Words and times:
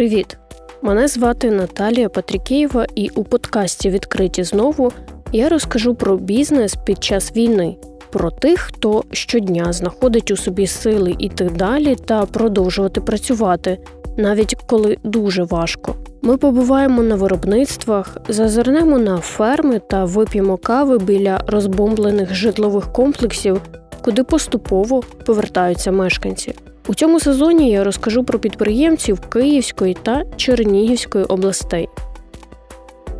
Привіт! 0.00 0.38
Мене 0.82 1.08
звати 1.08 1.50
Наталія 1.50 2.08
Патрікєєва, 2.08 2.86
і 2.94 3.08
у 3.08 3.24
подкасті 3.24 3.90
Відкриті 3.90 4.44
знову 4.44 4.92
я 5.32 5.48
розкажу 5.48 5.94
про 5.94 6.16
бізнес 6.16 6.76
під 6.84 7.04
час 7.04 7.36
війни, 7.36 7.76
про 8.10 8.30
тих, 8.30 8.60
хто 8.60 9.04
щодня 9.12 9.72
знаходить 9.72 10.30
у 10.30 10.36
собі 10.36 10.66
сили 10.66 11.16
іти 11.18 11.44
далі 11.44 11.96
та 11.96 12.26
продовжувати 12.26 13.00
працювати, 13.00 13.78
навіть 14.16 14.54
коли 14.66 14.96
дуже 15.04 15.44
важко. 15.44 15.94
Ми 16.22 16.36
побуваємо 16.36 17.02
на 17.02 17.14
виробництвах, 17.14 18.16
зазирнемо 18.28 18.98
на 18.98 19.18
ферми 19.18 19.80
та 19.90 20.04
вип'ємо 20.04 20.56
кави 20.56 20.98
біля 20.98 21.44
розбомблених 21.46 22.34
житлових 22.34 22.92
комплексів, 22.92 23.60
куди 24.04 24.24
поступово 24.24 25.02
повертаються 25.26 25.92
мешканці. 25.92 26.54
У 26.90 26.94
цьому 26.94 27.20
сезоні 27.20 27.70
я 27.70 27.84
розкажу 27.84 28.24
про 28.24 28.38
підприємців 28.38 29.20
Київської 29.20 29.96
та 30.02 30.24
Чернігівської 30.36 31.24
областей. 31.24 31.88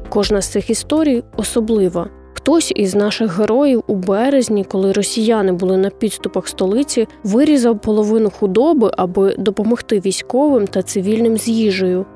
Кожна 0.09 0.43
з 0.43 0.49
цих 0.49 0.71
історій 0.71 1.23
особлива. 1.37 2.09
Хтось 2.35 2.73
із 2.77 2.95
наших 2.95 3.39
героїв 3.39 3.83
у 3.87 3.95
березні, 3.95 4.65
коли 4.65 4.93
росіяни 4.93 5.53
були 5.53 5.77
на 5.77 5.91
підступах 5.91 6.49
столиці, 6.49 7.09
вирізав 7.25 7.81
половину 7.81 8.31
худоби, 8.31 8.91
аби 8.97 9.35
допомогти 9.39 10.01
військовим 10.01 10.67
та 10.67 10.83
цивільним 10.83 11.39
з 11.39 11.49
їжею. 11.49 12.07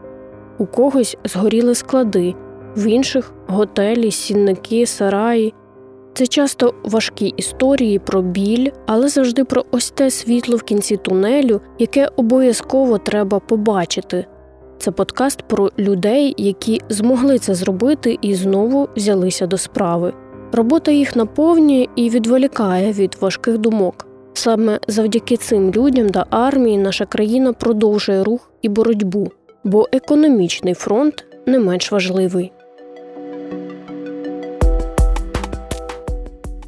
У 0.59 0.67
когось 0.67 1.17
згоріли 1.25 1.75
склади, 1.75 2.35
в 2.77 2.87
інших 2.87 3.33
готелі, 3.47 4.11
сінники, 4.11 4.87
сараї. 4.87 5.55
Це 6.15 6.27
часто 6.27 6.75
важкі 6.85 7.27
історії 7.37 7.99
про 7.99 8.23
біль, 8.23 8.71
але 8.87 9.09
завжди 9.09 9.45
про 9.45 9.65
ось 9.71 9.91
те 9.91 10.11
світло 10.11 10.57
в 10.57 10.63
кінці 10.63 10.97
тунелю, 10.97 11.61
яке 11.79 12.09
обов'язково 12.17 12.99
треба 12.99 13.39
побачити. 13.39 14.27
Це 14.79 14.91
подкаст 14.91 15.43
про 15.43 15.71
людей, 15.79 16.35
які 16.37 16.81
змогли 16.89 17.39
це 17.39 17.55
зробити 17.55 18.19
і 18.23 18.35
знову 18.35 18.89
взялися 18.97 19.47
до 19.47 19.59
справи. 19.59 20.13
Робота 20.53 20.91
їх 20.91 21.17
наповнює 21.17 21.87
і 21.97 22.11
відволікає 22.11 22.93
від 22.93 23.17
важких 23.21 23.59
думок. 23.59 24.07
Саме 24.33 24.81
завдяки 24.89 25.37
цим 25.37 25.71
людям 25.71 26.11
та 26.11 26.27
армії 26.31 26.79
наша 26.79 27.07
країна 27.07 27.53
продовжує 27.53 28.25
рух 28.25 28.51
і 28.63 28.69
боротьбу, 28.69 29.29
бо 29.65 29.89
економічний 29.93 30.75
фронт 30.75 31.25
не 31.47 31.59
менш 31.59 31.93
важливий. 31.93 32.53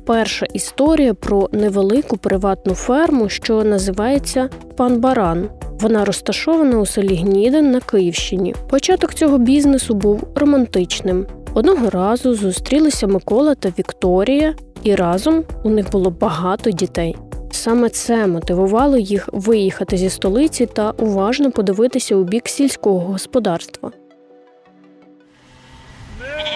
Перша 0.07 0.47
історія 0.53 1.15
про 1.15 1.49
невелику 1.53 2.17
приватну 2.17 2.75
ферму, 2.75 3.29
що 3.29 3.65
називається 3.65 4.49
Пан 4.77 5.01
Баран. 5.01 5.49
Вона 5.81 6.05
розташована 6.05 6.81
у 6.81 6.87
селі 6.87 7.15
Гнідин 7.15 7.71
на 7.71 7.81
Київщині. 7.81 8.55
Початок 8.71 9.15
цього 9.15 9.39
бізнесу 9.39 9.95
був 9.95 10.29
романтичним. 10.35 11.27
Одного 11.55 11.91
разу 11.91 12.35
зустрілися 12.35 13.07
Микола 13.07 13.55
та 13.55 13.69
Вікторія, 13.79 14.55
і 14.83 14.95
разом 14.95 15.45
у 15.65 15.71
них 15.71 15.91
було 15.91 16.11
багато 16.11 16.71
дітей. 16.71 17.17
Саме 17.51 17.89
це 17.89 18.27
мотивувало 18.27 18.99
їх 18.99 19.29
виїхати 19.33 19.97
зі 19.97 20.11
столиці 20.11 20.67
та 20.67 20.91
уважно 20.91 21.51
подивитися 21.51 22.17
у 22.17 22.25
бік 22.25 22.49
сільського 22.49 22.99
господарства. 22.99 23.91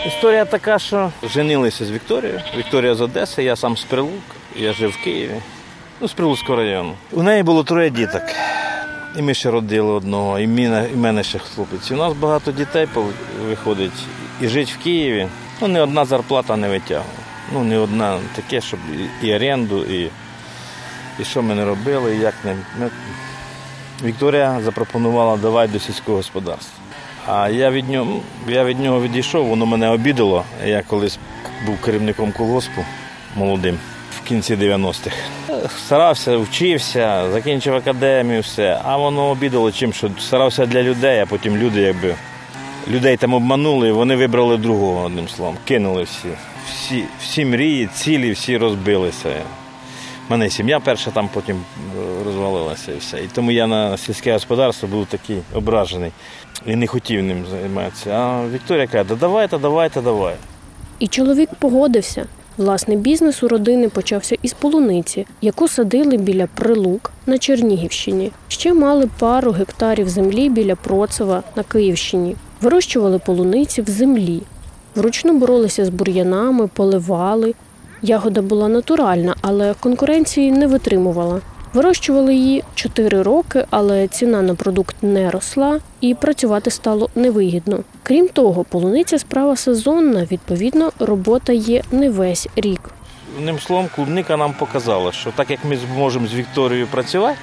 Історія 0.06 0.44
така, 0.44 0.78
що 0.78 1.10
женилися 1.22 1.84
з 1.84 1.90
Вікторією. 1.90 2.40
Вікторія 2.56 2.94
з 2.94 3.00
Одеси, 3.00 3.42
я 3.42 3.56
сам 3.56 3.76
з 3.76 3.84
Прилук, 3.84 4.22
я 4.56 4.72
жив 4.72 4.90
в 4.90 5.04
Києві, 5.04 5.34
ну, 6.00 6.08
з 6.08 6.12
Прилуцького 6.12 6.56
району. 6.58 6.94
У 7.12 7.22
неї 7.22 7.42
було 7.42 7.64
троє 7.64 7.90
діток. 7.90 8.22
І 9.18 9.22
ми 9.22 9.34
ще 9.34 9.50
родили 9.50 9.92
одного, 9.92 10.38
і 10.38 10.46
мене 10.96 11.22
ще 11.22 11.38
хлопець. 11.38 11.90
У 11.90 11.96
нас 11.96 12.12
багато 12.12 12.52
дітей 12.52 12.88
виходить. 13.48 14.06
І 14.40 14.48
жити 14.48 14.72
в 14.80 14.84
Києві. 14.84 15.28
Ну, 15.60 15.69
не 15.69 15.82
одна 15.82 16.04
зарплата 16.04 16.56
не 16.56 16.69
витягує. 16.69 17.04
Ну, 17.52 17.64
не 17.64 17.78
одна 17.78 18.19
таке, 18.36 18.60
щоб 18.60 18.80
і 19.22 19.34
оренду, 19.34 19.84
і 19.84 20.10
і 21.20 21.24
що 21.24 21.42
ми 21.42 21.54
не 21.54 21.64
робили, 21.64 22.16
і 22.16 22.20
як 22.20 22.34
не. 22.44 22.56
Ми... 22.80 22.90
Вікторія 24.02 24.60
запропонувала 24.64 25.36
давай 25.36 25.69
до 25.69 25.78
сільського 25.78 26.16
господарства. 26.16 26.79
А 27.32 27.48
я 27.48 27.70
від 27.70 27.88
нього 27.88 28.20
я 28.48 28.64
від 28.64 28.80
нього 28.80 29.02
відійшов, 29.02 29.46
воно 29.46 29.66
мене 29.66 29.88
обідало. 29.88 30.44
Я 30.66 30.82
колись 30.82 31.18
був 31.66 31.80
керівником 31.80 32.32
колгоспу 32.32 32.84
молодим 33.36 33.78
в 34.16 34.28
кінці 34.28 34.56
90-х. 34.56 35.16
Старався, 35.78 36.36
вчився, 36.36 37.30
закінчив 37.30 37.74
академію, 37.74 38.40
все. 38.40 38.80
А 38.84 38.96
воно 38.96 39.28
обідало 39.28 39.72
чим, 39.72 39.92
що 39.92 40.10
старався 40.19 40.66
для 40.66 40.82
людей, 40.82 41.20
а 41.20 41.26
потім 41.26 41.56
люди 41.56 41.80
якби 41.80 42.14
людей 42.88 43.16
там 43.16 43.34
обманули, 43.34 43.92
вони 43.92 44.16
вибрали 44.16 44.56
другого, 44.56 45.04
одним 45.04 45.28
словом. 45.28 45.56
Кинули 45.64 46.02
всі. 46.02 46.28
Всі 46.66 47.04
всі 47.20 47.44
мрії, 47.44 47.88
цілі, 47.94 48.30
всі 48.30 48.56
розбилися. 48.56 49.28
Мене 50.30 50.50
сім'я 50.50 50.80
перша 50.80 51.10
там 51.10 51.28
потім 51.34 51.56
е, 51.56 52.24
розвалилася 52.24 52.92
і 52.92 52.96
все. 52.96 53.18
І 53.18 53.28
тому 53.34 53.50
я 53.50 53.66
на 53.66 53.96
сільське 53.96 54.32
господарство 54.32 54.88
був 54.88 55.06
такий 55.06 55.36
ображений 55.54 56.10
і 56.66 56.76
не 56.76 56.86
хотів 56.86 57.22
ним 57.22 57.44
займатися. 57.50 58.10
А 58.10 58.48
Вікторія 58.48 58.86
каже, 58.86 59.04
да 59.04 59.14
давайте, 59.14 59.58
давайте, 59.58 60.00
давай. 60.00 60.34
І 60.98 61.08
чоловік 61.08 61.50
погодився. 61.58 62.26
Власний 62.56 62.96
бізнес 62.96 63.42
у 63.42 63.48
родини 63.48 63.88
почався 63.88 64.36
із 64.42 64.52
полуниці, 64.52 65.26
яку 65.42 65.69
садили 65.69 66.16
біля 66.16 66.46
прилук 66.46 67.12
на 67.26 67.38
Чернігівщині. 67.38 68.32
Ще 68.48 68.74
мали 68.74 69.08
пару 69.19 69.52
гектарів 69.52 70.08
землі 70.08 70.48
біля 70.48 70.76
Процева 70.76 71.42
на 71.56 71.62
Київщині. 71.62 72.36
Вирощували 72.60 73.19
полуниці 73.19 73.82
в 73.82 73.86
землі. 73.86 74.42
Вручну 74.94 75.38
боролися 75.38 75.84
з 75.84 75.88
бур'янами, 75.88 76.66
поливали. 76.66 77.54
Ягода 78.03 78.43
була 78.43 78.69
натуральна, 78.69 79.34
але 79.43 79.75
конкуренції 79.75 80.53
не 80.53 80.66
витримувала. 80.66 81.41
Вирощували 81.75 82.34
її 82.34 82.65
4 82.75 83.22
роки, 83.22 83.65
але 83.71 84.09
ціна 84.09 84.43
на 84.43 84.55
продукт 84.55 84.97
не 85.03 85.31
росла 85.31 85.81
і 86.00 86.15
працювати 86.15 86.71
стало 86.71 87.11
невигідно. 87.15 87.81
Крім 88.03 88.28
того, 88.28 88.65
полуниця 88.65 89.19
справа 89.19 89.56
сезонна. 89.56 90.27
Відповідно, 90.31 90.93
робота 90.99 91.53
є 91.53 91.83
не 91.91 92.11
весь 92.11 92.49
рік. 92.56 92.81
Одним 93.38 93.59
словом, 93.59 93.88
клубника 93.97 94.37
нам 94.37 94.55
показала, 94.59 95.12
що 95.12 95.31
так 95.31 95.50
як 95.50 95.65
ми 95.65 95.77
зможемо 95.77 96.27
з 96.27 96.34
Вікторією 96.34 96.87
працювати 96.87 97.38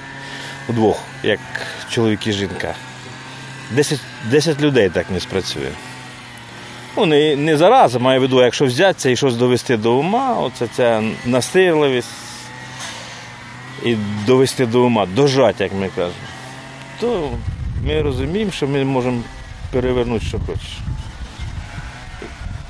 удвох, 0.68 0.98
як 1.22 1.40
чоловік 1.88 2.26
і 2.26 2.32
жінка, 2.32 2.74
10 3.70 4.00
10 4.30 4.60
людей 4.60 4.88
так 4.88 5.10
не 5.10 5.20
спрацює. 5.20 5.70
Ну, 6.98 7.06
не 7.06 7.36
не 7.36 7.56
зараз, 7.56 7.94
маю 7.94 8.20
в 8.20 8.22
виду, 8.22 8.42
якщо 8.42 8.64
взятися 8.66 9.10
і 9.10 9.16
щось 9.16 9.36
довести 9.36 9.76
до 9.76 9.94
ума, 9.94 10.36
оце 10.40 10.68
ця 10.76 11.02
настирливість 11.26 12.08
і 13.84 13.96
довести 14.26 14.66
до 14.66 14.84
ума, 14.84 15.06
дожати, 15.06 15.64
як 15.64 15.72
ми 15.72 15.88
кажемо, 15.88 16.14
то 17.00 17.30
ми 17.86 18.02
розуміємо, 18.02 18.50
що 18.50 18.68
ми 18.68 18.84
можемо 18.84 19.20
перевернути, 19.72 20.24
що 20.24 20.38
хочеш. 20.46 20.78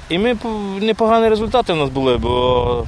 І 0.08 0.18
ми 0.18 0.36
непогані 0.80 1.28
результати 1.28 1.72
у 1.72 1.76
нас 1.76 1.90
були, 1.90 2.16
бо 2.16 2.86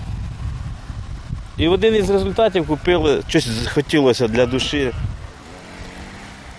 і 1.56 1.68
один 1.68 1.94
із 1.96 2.10
результатів 2.10 2.66
купили, 2.66 3.22
щось 3.28 3.66
хотілося 3.74 4.28
для 4.28 4.46
душі 4.46 4.90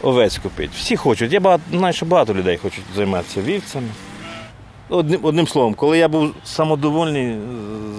овець 0.01 0.37
купити. 0.37 0.71
Всі 0.75 0.95
хочуть. 0.95 1.33
Я 1.33 1.39
багато, 1.39 1.63
знаю, 1.71 1.93
що 1.93 2.05
багато 2.05 2.33
людей 2.33 2.57
хочуть 2.57 2.83
займатися 2.95 3.41
вівцями. 3.41 3.87
Одним 4.91 5.25
одним 5.25 5.47
словом, 5.47 5.73
коли 5.73 5.97
я 5.97 6.07
був 6.07 6.31
самодовольний, 6.43 7.37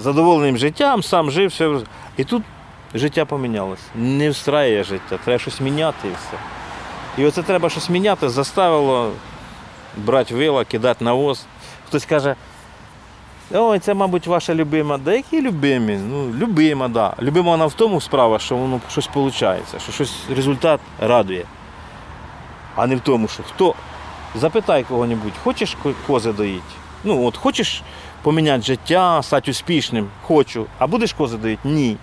задоволеним 0.01 0.59
життям, 0.59 1.03
сам 1.03 1.31
жив, 1.31 1.51
все. 1.51 1.81
І 2.17 2.25
тут 2.25 2.43
життя 2.95 3.25
помінялося. 3.25 3.83
Не 3.95 4.31
встрає 4.31 4.85
життя, 4.85 5.19
треба 5.25 5.39
щось 5.39 5.61
міняти 5.61 6.09
і 6.09 6.11
все. 6.11 6.37
І 7.19 7.27
оце 7.27 7.43
треба 7.43 7.71
щось 7.71 7.91
міняти, 7.91 8.29
заставило 8.29 9.11
брати 9.97 10.35
вила, 10.35 10.65
кидати 10.65 11.05
навоз. 11.05 11.47
Хтось 11.89 12.05
каже, 12.05 12.35
ой, 13.55 13.79
це, 13.79 13.95
мабуть, 13.95 14.27
ваша 14.27 14.55
любима. 14.55 14.99
Да 14.99 15.13
які 15.13 15.43
любимі? 15.43 16.01
Ну, 16.11 16.35
любима, 16.35 16.89
да. 16.89 17.15
Любима 17.23 17.51
вона 17.51 17.67
в 17.67 17.75
тому 17.75 18.01
справа, 18.01 18.39
що 18.39 18.57
воно 18.57 18.81
щось 18.91 19.09
виходить, 19.15 19.83
що 19.83 19.93
щось 19.93 20.15
результат 20.37 20.81
радує. 21.01 21.45
А 22.77 22.87
не 22.87 22.97
в 22.97 23.01
тому, 23.01 23.29
що 23.29 23.43
хто. 23.43 23.75
Запитай 24.35 24.85
кого-небудь, 24.89 25.33
хочеш 25.45 25.77
кози 26.07 26.33
доїти? 26.33 26.82
Ну, 27.05 27.25
от 27.25 27.37
хочеш 27.37 27.83
поміняти 28.23 28.63
життя, 28.63 29.23
стати 29.23 29.51
успішним? 29.51 30.09
Хочу. 30.23 30.67
А 30.79 30.87
будеш 30.87 31.13
кози 31.13 31.37
доїти? 31.37 31.69
Ні. 31.69 31.97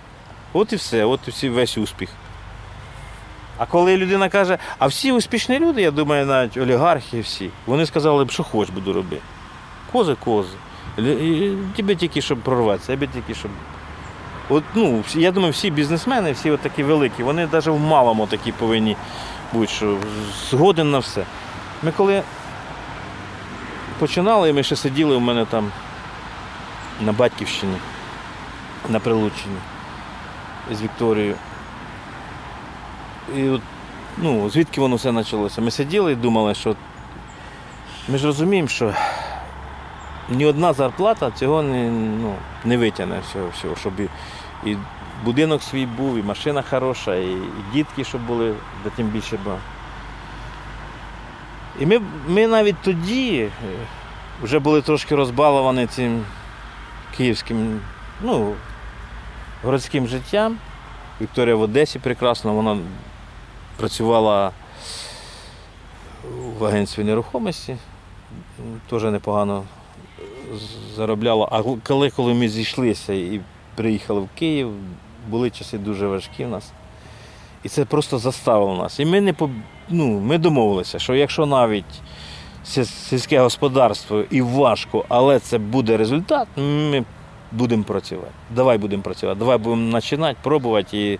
От 0.52 0.72
і 0.72 0.76
все, 0.76 1.04
от 1.04 1.42
і 1.44 1.48
весь 1.48 1.78
успіх. 1.78 2.08
А 3.58 3.66
коли 3.66 3.96
людина 3.96 4.28
каже, 4.28 4.58
а 4.78 4.86
всі 4.86 5.12
успішні 5.12 5.58
люди, 5.58 5.82
я 5.82 5.90
думаю, 5.90 6.26
навіть 6.26 6.56
олігархи 6.56 7.20
всі, 7.20 7.50
вони 7.66 7.86
сказали 7.86 8.24
б, 8.24 8.30
що 8.30 8.42
хоч 8.42 8.70
буду 8.70 8.92
робити. 8.92 9.22
Кози, 9.92 10.16
кози. 10.24 10.56
Тебе 11.76 11.94
тільки 11.94 12.22
щоб 12.22 12.38
прорватися, 12.38 12.86
тебе 12.86 13.06
тільки 13.06 13.34
щоб. 13.34 13.50
От, 14.48 14.64
ну, 14.74 15.04
Я 15.14 15.32
думаю, 15.32 15.52
всі 15.52 15.70
бізнесмени, 15.70 16.32
всі 16.32 16.50
от 16.50 16.60
такі 16.60 16.82
великі, 16.82 17.22
вони 17.22 17.48
навіть 17.52 17.66
в 17.66 17.78
малому 17.78 18.26
такі 18.26 18.52
повинні 18.52 18.96
бути, 19.52 19.72
що 19.72 19.96
згоден 20.50 20.90
на 20.90 20.98
все. 20.98 21.24
Ми 21.82 21.92
коли 21.92 22.22
починали, 24.00 24.52
ми 24.52 24.62
ще 24.62 24.76
сиділи 24.76 25.16
у 25.16 25.20
мене 25.20 25.44
там 25.44 25.72
на 27.00 27.12
Батьківщині, 27.12 27.76
на 28.88 29.00
Прилуччині 29.00 29.56
з 30.72 30.82
Вікторією. 30.82 31.34
І 33.36 33.48
от, 33.48 33.60
ну, 34.18 34.50
звідки 34.50 34.80
воно 34.80 34.96
все 34.96 35.12
почалося? 35.12 35.60
Ми 35.60 35.70
сиділи 35.70 36.12
і 36.12 36.16
думали, 36.16 36.54
що 36.54 36.76
ми 38.08 38.18
ж 38.18 38.26
розуміємо, 38.26 38.68
що 38.68 38.94
ні 40.28 40.46
одна 40.46 40.72
зарплата 40.72 41.30
цього 41.30 41.62
не, 41.62 41.90
ну, 41.90 42.34
не 42.64 42.76
витягне 42.76 43.20
всього, 43.28 43.48
всього 43.54 43.76
щоб 43.76 43.92
і, 44.00 44.08
і 44.70 44.76
будинок 45.24 45.62
свій 45.62 45.86
був, 45.86 46.18
і 46.18 46.22
машина 46.22 46.62
хороша, 46.70 47.14
і, 47.16 47.30
і 47.32 47.72
дітки, 47.72 48.04
щоб 48.04 48.26
були, 48.26 48.54
де 48.84 48.90
тим 48.90 49.06
більше 49.06 49.36
було. 49.44 49.58
І 51.78 51.86
ми, 51.86 52.00
ми 52.28 52.46
навіть 52.46 52.76
тоді 52.84 53.38
е, 53.40 53.50
вже 54.42 54.58
були 54.58 54.82
трошки 54.82 55.14
розбаловані 55.14 55.86
цим 55.86 56.24
київським, 57.16 57.80
ну, 58.22 58.54
городським 59.64 60.08
життям. 60.08 60.58
Вікторія 61.20 61.54
в 61.54 61.60
Одесі 61.60 61.98
прекрасно, 61.98 62.52
вона 62.52 62.78
працювала 63.76 64.52
в 66.58 66.64
агентстві 66.64 67.04
нерухомості, 67.04 67.76
теж 68.90 69.02
непогано 69.02 69.64
заробляла. 70.96 71.48
А 71.52 71.62
коли, 71.62 72.10
коли 72.10 72.34
ми 72.34 72.48
зійшлися 72.48 73.12
і 73.12 73.40
приїхали 73.74 74.20
в 74.20 74.28
Київ, 74.34 74.72
були 75.28 75.50
часи 75.50 75.78
дуже 75.78 76.06
важкі 76.06 76.44
в 76.44 76.48
нас. 76.48 76.72
І 77.62 77.68
це 77.68 77.84
просто 77.84 78.18
заставило 78.18 78.76
нас. 78.76 79.00
І 79.00 79.04
ми 79.04 79.20
не 79.20 79.34
ну, 79.90 80.20
ми 80.20 80.38
домовилися, 80.38 80.98
що 80.98 81.14
якщо 81.14 81.46
навіть 81.46 81.84
сільське 82.64 83.40
господарство 83.40 84.24
і 84.30 84.42
важко, 84.42 85.04
але 85.08 85.38
це 85.38 85.58
буде 85.58 85.96
результат, 85.96 86.48
ми 86.56 87.04
будемо 87.52 87.82
працювати. 87.82 88.32
Давай 88.50 88.78
будемо 88.78 89.02
працювати, 89.02 89.38
давай 89.38 89.58
будемо 89.58 89.92
починати, 89.92 90.36
пробувати. 90.42 90.98
І... 90.98 91.18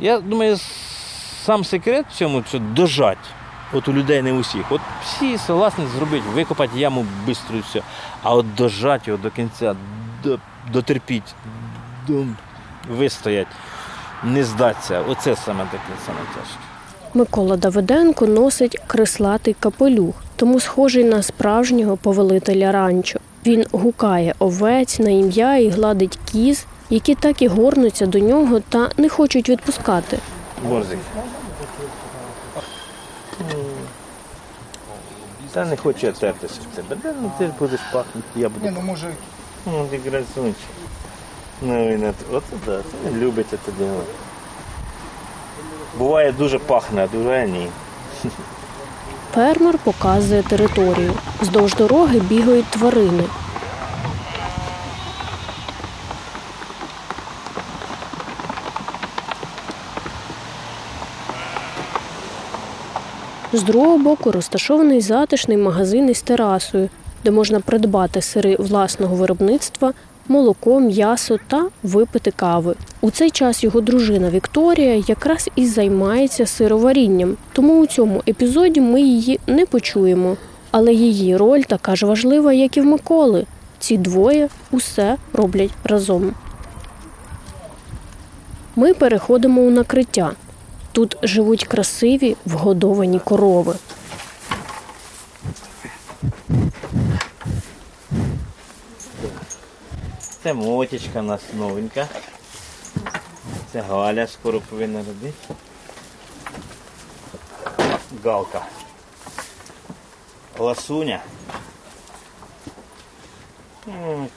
Я 0.00 0.20
думаю, 0.20 0.56
сам 1.44 1.64
секрет 1.64 2.06
в 2.10 2.14
цьому 2.14 2.42
це 2.42 2.58
дожать. 2.58 3.18
От 3.72 3.88
у 3.88 3.92
людей 3.92 4.22
не 4.22 4.32
усіх. 4.32 4.72
От 4.72 4.80
всі 5.04 5.38
согласні 5.38 5.86
зробити, 5.86 6.24
викопати 6.34 6.78
яму 6.78 7.06
швидко 7.24 7.54
і 7.54 7.60
все. 7.60 7.82
А 8.22 8.34
от 8.34 8.54
дожать 8.54 9.08
його 9.08 9.22
до 9.22 9.30
кінця, 9.30 9.76
до, 10.24 10.38
дотерпіть, 10.72 11.34
до, 12.08 12.24
вистоять, 12.88 13.46
не 14.24 14.44
здатися. 14.44 15.00
Оце 15.08 15.36
саме 15.36 15.64
таке 15.64 16.00
саме 16.06 16.18
тяжке. 16.34 16.65
Микола 17.14 17.56
Давиденко 17.56 18.26
носить 18.26 18.78
креслатий 18.86 19.56
капелюх, 19.60 20.14
тому 20.36 20.60
схожий 20.60 21.04
на 21.04 21.22
справжнього 21.22 21.96
повелителя 21.96 22.72
ранчо. 22.72 23.18
Він 23.46 23.64
гукає 23.72 24.34
овець 24.38 24.98
на 24.98 25.10
ім'я 25.10 25.56
і 25.56 25.68
гладить 25.68 26.18
кіз, 26.32 26.66
які 26.90 27.14
так 27.14 27.42
і 27.42 27.48
горнуться 27.48 28.06
до 28.06 28.18
нього 28.18 28.60
та 28.68 28.90
не 28.96 29.08
хочуть 29.08 29.48
відпускати. 29.48 30.18
Борзик. 30.68 30.98
Та 35.52 35.64
не 35.64 35.76
хочу 35.76 36.06
я 36.06 36.12
тертися 36.12 36.60
в 36.72 36.76
тебе. 36.76 36.96
Де 37.02 37.14
ну, 37.22 37.32
ти 37.38 37.46
ж 37.46 37.52
будеш 37.58 37.80
пахнути, 37.92 38.26
я 38.36 38.48
буду. 38.48 38.66
Ні, 38.66 38.72
ну 38.74 38.80
може 38.80 39.10
Ну, 39.66 39.86
ти 39.90 39.98
красунчик. 39.98 40.56
Ну, 41.62 41.92
і 41.92 41.96
не... 41.96 42.12
Оце 42.32 42.46
да, 42.66 42.78
це 42.78 43.10
він 43.10 43.20
любить 43.20 43.46
це 43.50 43.72
дело. 43.78 44.00
Буває 45.98 46.32
дуже 46.32 46.58
пахне, 46.58 47.04
а 47.04 47.16
дуже 47.16 47.46
ні. 47.48 47.68
Фермер 49.34 49.78
показує 49.78 50.42
територію. 50.42 51.12
Вздовж 51.40 51.74
дороги 51.74 52.20
бігають 52.20 52.66
тварини. 52.70 53.24
З 63.52 63.62
другого 63.62 63.98
боку 63.98 64.32
розташований 64.32 65.00
затишний 65.00 65.56
магазин 65.56 66.10
із 66.10 66.22
терасою, 66.22 66.88
де 67.24 67.30
можна 67.30 67.60
придбати 67.60 68.22
сири 68.22 68.56
власного 68.58 69.16
виробництва, 69.16 69.92
молоко, 70.28 70.80
м'ясо 70.80 71.38
та 71.48 71.66
випити 71.82 72.30
кави. 72.30 72.74
У 73.00 73.10
цей 73.10 73.30
час 73.30 73.64
його 73.64 73.80
дружина 73.80 74.30
Вікторія 74.30 74.94
якраз 75.08 75.50
і 75.56 75.66
займається 75.66 76.46
сироварінням, 76.46 77.36
тому 77.52 77.80
у 77.80 77.86
цьому 77.86 78.22
епізоді 78.28 78.80
ми 78.80 79.00
її 79.00 79.40
не 79.46 79.66
почуємо. 79.66 80.36
Але 80.70 80.94
її 80.94 81.36
роль 81.36 81.62
така 81.62 81.96
ж 81.96 82.06
важлива, 82.06 82.52
як 82.52 82.76
і 82.76 82.80
в 82.80 82.84
Миколи. 82.84 83.46
Ці 83.78 83.96
двоє 83.96 84.48
усе 84.70 85.16
роблять 85.32 85.70
разом. 85.84 86.34
Ми 88.76 88.94
переходимо 88.94 89.60
у 89.60 89.70
накриття. 89.70 90.32
Тут 90.92 91.16
живуть 91.22 91.64
красиві 91.64 92.36
вгодовані 92.46 93.18
корови. 93.18 93.74
Це 100.46 100.54
мотічка 100.54 101.20
у 101.20 101.22
нас 101.22 101.40
новенька. 101.58 102.08
Це 103.72 103.80
Галя 103.80 104.26
скоро 104.26 104.60
повинна 104.60 104.98
родити. 104.98 105.54
Галка. 108.24 108.66
Ласуня. 110.58 111.20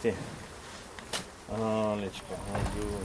Ти. 0.01 0.13
Галечка, 1.59 2.35
гадюня. 2.53 2.97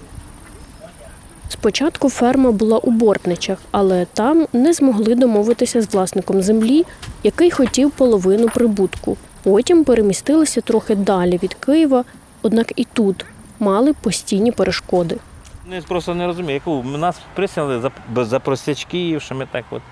Спочатку 1.49 2.11
ферма 2.11 2.53
була 2.53 2.79
у 2.79 2.91
Бортничах, 2.91 3.59
але 3.71 4.07
там 4.15 4.47
не 4.53 4.73
змогли 4.73 5.15
домовитися 5.15 5.83
з 5.83 5.95
власником 5.95 6.43
землі, 6.43 6.85
який 7.23 7.51
хотів 7.51 7.91
половину 7.91 8.49
прибутку. 8.49 9.17
Потім 9.43 9.85
перемістилися 9.85 10.61
трохи 10.61 10.95
далі 10.95 11.41
від 11.43 11.55
Києва, 11.55 12.05
однак 12.45 12.73
і 12.77 12.85
тут 12.85 13.27
мали 13.61 13.93
постійні 13.93 14.53
перешкоди. 14.53 15.19
Ну, 15.67 15.75
я 15.75 15.83
просто 15.83 16.15
не 16.15 16.27
розумію, 16.27 16.55
яку 16.55 16.83
нас 16.83 17.17
присняли 17.35 17.81
за, 17.81 18.25
за 18.25 18.39
простячків, 18.41 19.23
що 19.23 19.35
ми 19.35 19.47
так 19.47 19.65
от. 19.71 19.83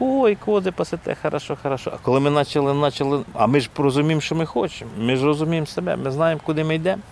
Ой, 0.00 0.34
кози 0.34 0.70
пасете, 0.70 1.16
хорошо, 1.22 1.56
хорошо. 1.62 1.92
А 1.94 1.98
коли 2.04 2.20
ми 2.20 2.30
почали, 2.30 2.80
почали, 2.80 3.24
а 3.34 3.46
ми 3.46 3.60
ж 3.60 3.70
розуміємо, 3.76 4.20
що 4.20 4.34
ми 4.34 4.46
хочемо. 4.46 4.90
Ми 4.98 5.16
ж 5.16 5.24
розуміємо 5.24 5.66
себе, 5.66 5.96
ми 5.96 6.10
знаємо, 6.10 6.40
куди 6.44 6.64
ми 6.64 6.74
йдемо. 6.74 7.02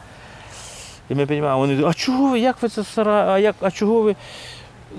І 1.09 1.15
ми 1.15 1.21
розуміємо, 1.21 1.59
вони, 1.59 1.85
а 1.85 1.95
чого 1.95 2.31
ви, 2.31 2.41
як 2.41 2.63
ви 2.63 2.69
це 2.69 2.85
сара, 2.85 3.33
а, 3.33 3.39
як, 3.39 3.57
а 3.61 3.71
чого 3.71 4.03
ви 4.03 4.17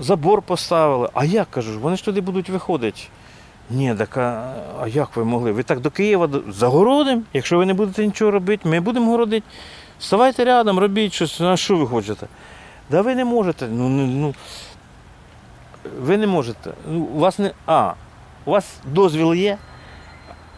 забор 0.00 0.42
поставили? 0.42 1.08
А 1.14 1.24
як 1.24 1.50
кажу, 1.50 1.80
вони 1.80 1.96
ж 1.96 2.04
туди 2.04 2.20
будуть 2.20 2.48
виходити. 2.48 3.00
Ні, 3.70 3.94
так 3.94 4.16
а, 4.16 4.54
а 4.80 4.88
як 4.88 5.16
ви 5.16 5.24
могли? 5.24 5.52
Ви 5.52 5.62
так 5.62 5.80
до 5.80 5.90
Києва 5.90 6.28
загородимо? 6.48 7.22
Якщо 7.32 7.58
ви 7.58 7.66
не 7.66 7.74
будете 7.74 8.06
нічого 8.06 8.30
робити, 8.30 8.68
ми 8.68 8.80
будемо 8.80 9.10
городити. 9.10 9.46
Ставайте 10.00 10.44
рядом, 10.44 10.78
робіть 10.78 11.12
щось, 11.12 11.40
а 11.40 11.56
що 11.56 11.76
ви 11.76 11.86
хочете? 11.86 12.26
Да 12.90 13.02
ви 13.02 13.14
не 13.14 13.24
можете. 13.24 13.68
Ну, 13.68 13.88
ну, 13.88 14.06
ну, 14.06 14.34
ви 16.00 16.16
не 16.16 16.26
можете. 16.26 16.70
Ну, 16.88 17.00
у 17.00 17.18
вас 17.18 17.38
не. 17.38 17.50
А, 17.66 17.92
у 18.44 18.50
вас 18.50 18.66
дозвіл 18.86 19.34
є. 19.34 19.58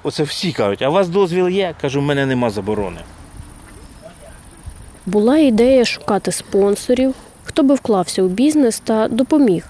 Оце 0.03 0.23
всі 0.23 0.53
кажуть, 0.53 0.83
а 0.83 0.89
у 0.89 0.93
вас 0.93 1.09
дозвіл 1.09 1.49
є? 1.49 1.75
Кажу, 1.81 2.01
в 2.01 2.03
мене 2.03 2.27
нема 2.27 2.51
заборони. 2.51 3.01
Була 5.07 5.39
ідея 5.39 5.85
шукати 5.85 6.33
спонсорів, 6.33 7.15
хто 7.45 7.63
би 7.63 7.75
вклався 7.75 8.23
у 8.23 8.29
бізнес 8.29 8.81
та 8.81 9.09
допоміг. 9.09 9.67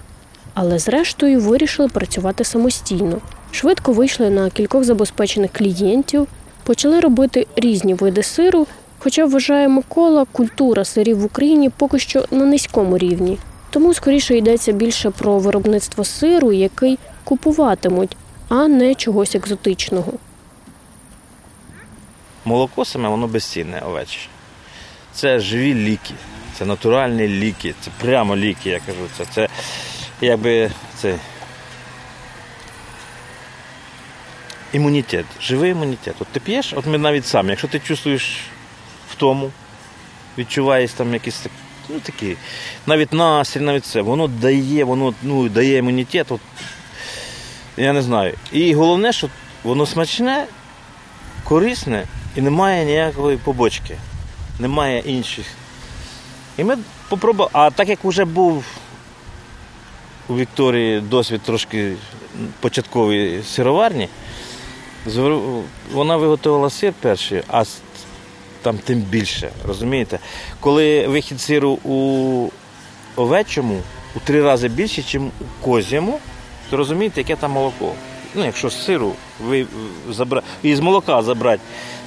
Але 0.55 0.79
зрештою 0.79 1.39
вирішили 1.39 1.87
працювати 1.89 2.43
самостійно. 2.43 3.17
Швидко 3.51 3.93
вийшли 3.93 4.29
на 4.29 4.49
кількох 4.49 4.83
забезпечених 4.83 5.51
клієнтів, 5.53 6.27
почали 6.63 6.99
робити 6.99 7.47
різні 7.55 7.93
види 7.93 8.23
сиру. 8.23 8.67
Хоча 8.99 9.25
вважає 9.25 9.67
Микола, 9.67 10.25
культура 10.31 10.85
сирів 10.85 11.19
в 11.19 11.25
Україні 11.25 11.69
поки 11.69 11.99
що 11.99 12.25
на 12.31 12.45
низькому 12.45 12.97
рівні. 12.97 13.37
Тому 13.69 13.93
скоріше 13.93 14.37
йдеться 14.37 14.71
більше 14.71 15.09
про 15.09 15.39
виробництво 15.39 16.03
сиру, 16.03 16.51
який 16.51 16.99
купуватимуть, 17.23 18.17
а 18.49 18.67
не 18.67 18.95
чогось 18.95 19.35
екзотичного. 19.35 20.13
Молоко 22.45 22.85
саме 22.85 23.09
воно 23.09 23.27
безцінне 23.27 23.81
овече. 23.87 24.19
Це 25.13 25.39
живі 25.39 25.73
ліки, 25.73 26.13
це 26.57 26.65
натуральні 26.65 27.27
ліки, 27.27 27.73
це 27.81 27.91
прямо 28.01 28.35
ліки, 28.35 28.69
я 28.69 28.79
кажу. 28.79 28.99
Це, 29.17 29.25
це 29.33 29.47
якби 30.21 30.71
це 30.97 31.15
імунітет, 34.73 35.25
живий 35.41 35.71
імунітет. 35.71 36.15
От 36.19 36.27
ти 36.27 36.39
п'єш, 36.39 36.73
от 36.73 36.85
ми 36.85 36.97
навіть 36.97 37.25
самі, 37.25 37.49
якщо 37.49 37.67
ти 37.67 37.79
чувствуєш 37.79 38.39
втому, 39.11 39.51
відчуваєш 40.37 40.91
там 40.91 41.13
якісь 41.13 41.39
так- 41.39 41.51
ну, 41.89 41.99
такі, 41.99 42.37
навіть 42.85 43.13
настрій, 43.13 43.61
навіть 43.61 43.85
це, 43.85 44.01
воно 44.01 44.27
дає, 44.27 44.83
воно 44.83 45.13
ну, 45.23 45.49
дає 45.49 45.77
імунітет. 45.77 46.31
От, 46.31 46.41
я 47.77 47.93
не 47.93 48.01
знаю. 48.01 48.33
І 48.51 48.73
головне, 48.73 49.13
що 49.13 49.29
воно 49.63 49.85
смачне, 49.85 50.45
корисне 51.43 52.03
і 52.35 52.41
немає 52.41 52.85
ніякої 52.85 53.37
побочки. 53.37 53.97
Немає 54.59 54.99
інших. 54.99 55.45
І 56.57 56.63
ми 56.63 56.77
попробували. 57.09 57.49
А 57.53 57.69
так 57.71 57.89
як 57.89 57.99
вже 58.03 58.25
був 58.25 58.65
у 60.29 60.37
Вікторії 60.37 60.99
досвід 60.99 61.41
трошки 61.41 61.93
початкової 62.59 63.43
сироварні, 63.43 64.09
вона 65.91 66.17
виготовила 66.17 66.69
сир 66.69 66.93
перший, 67.01 67.41
а 67.47 67.63
там 68.61 68.77
тим 68.77 68.99
більше. 68.99 69.51
Розумієте? 69.67 70.19
Коли 70.59 71.07
вихід 71.07 71.41
сиру 71.41 71.79
у 71.83 72.49
овечому 73.15 73.81
у 74.15 74.19
три 74.19 74.41
рази 74.41 74.67
більше, 74.67 75.01
ніж 75.01 75.15
у 75.41 75.65
козьому, 75.65 76.19
то 76.69 76.77
розумієте, 76.77 77.21
яке 77.21 77.35
там 77.35 77.51
молоко. 77.51 77.91
Ну, 78.35 78.45
якщо 78.45 78.69
з 78.69 78.85
сиру 78.85 79.13
ви 79.43 79.65
забра... 80.11 80.41
і 80.63 80.75
з 80.75 80.79
молока 80.79 81.21
забрати 81.21 81.61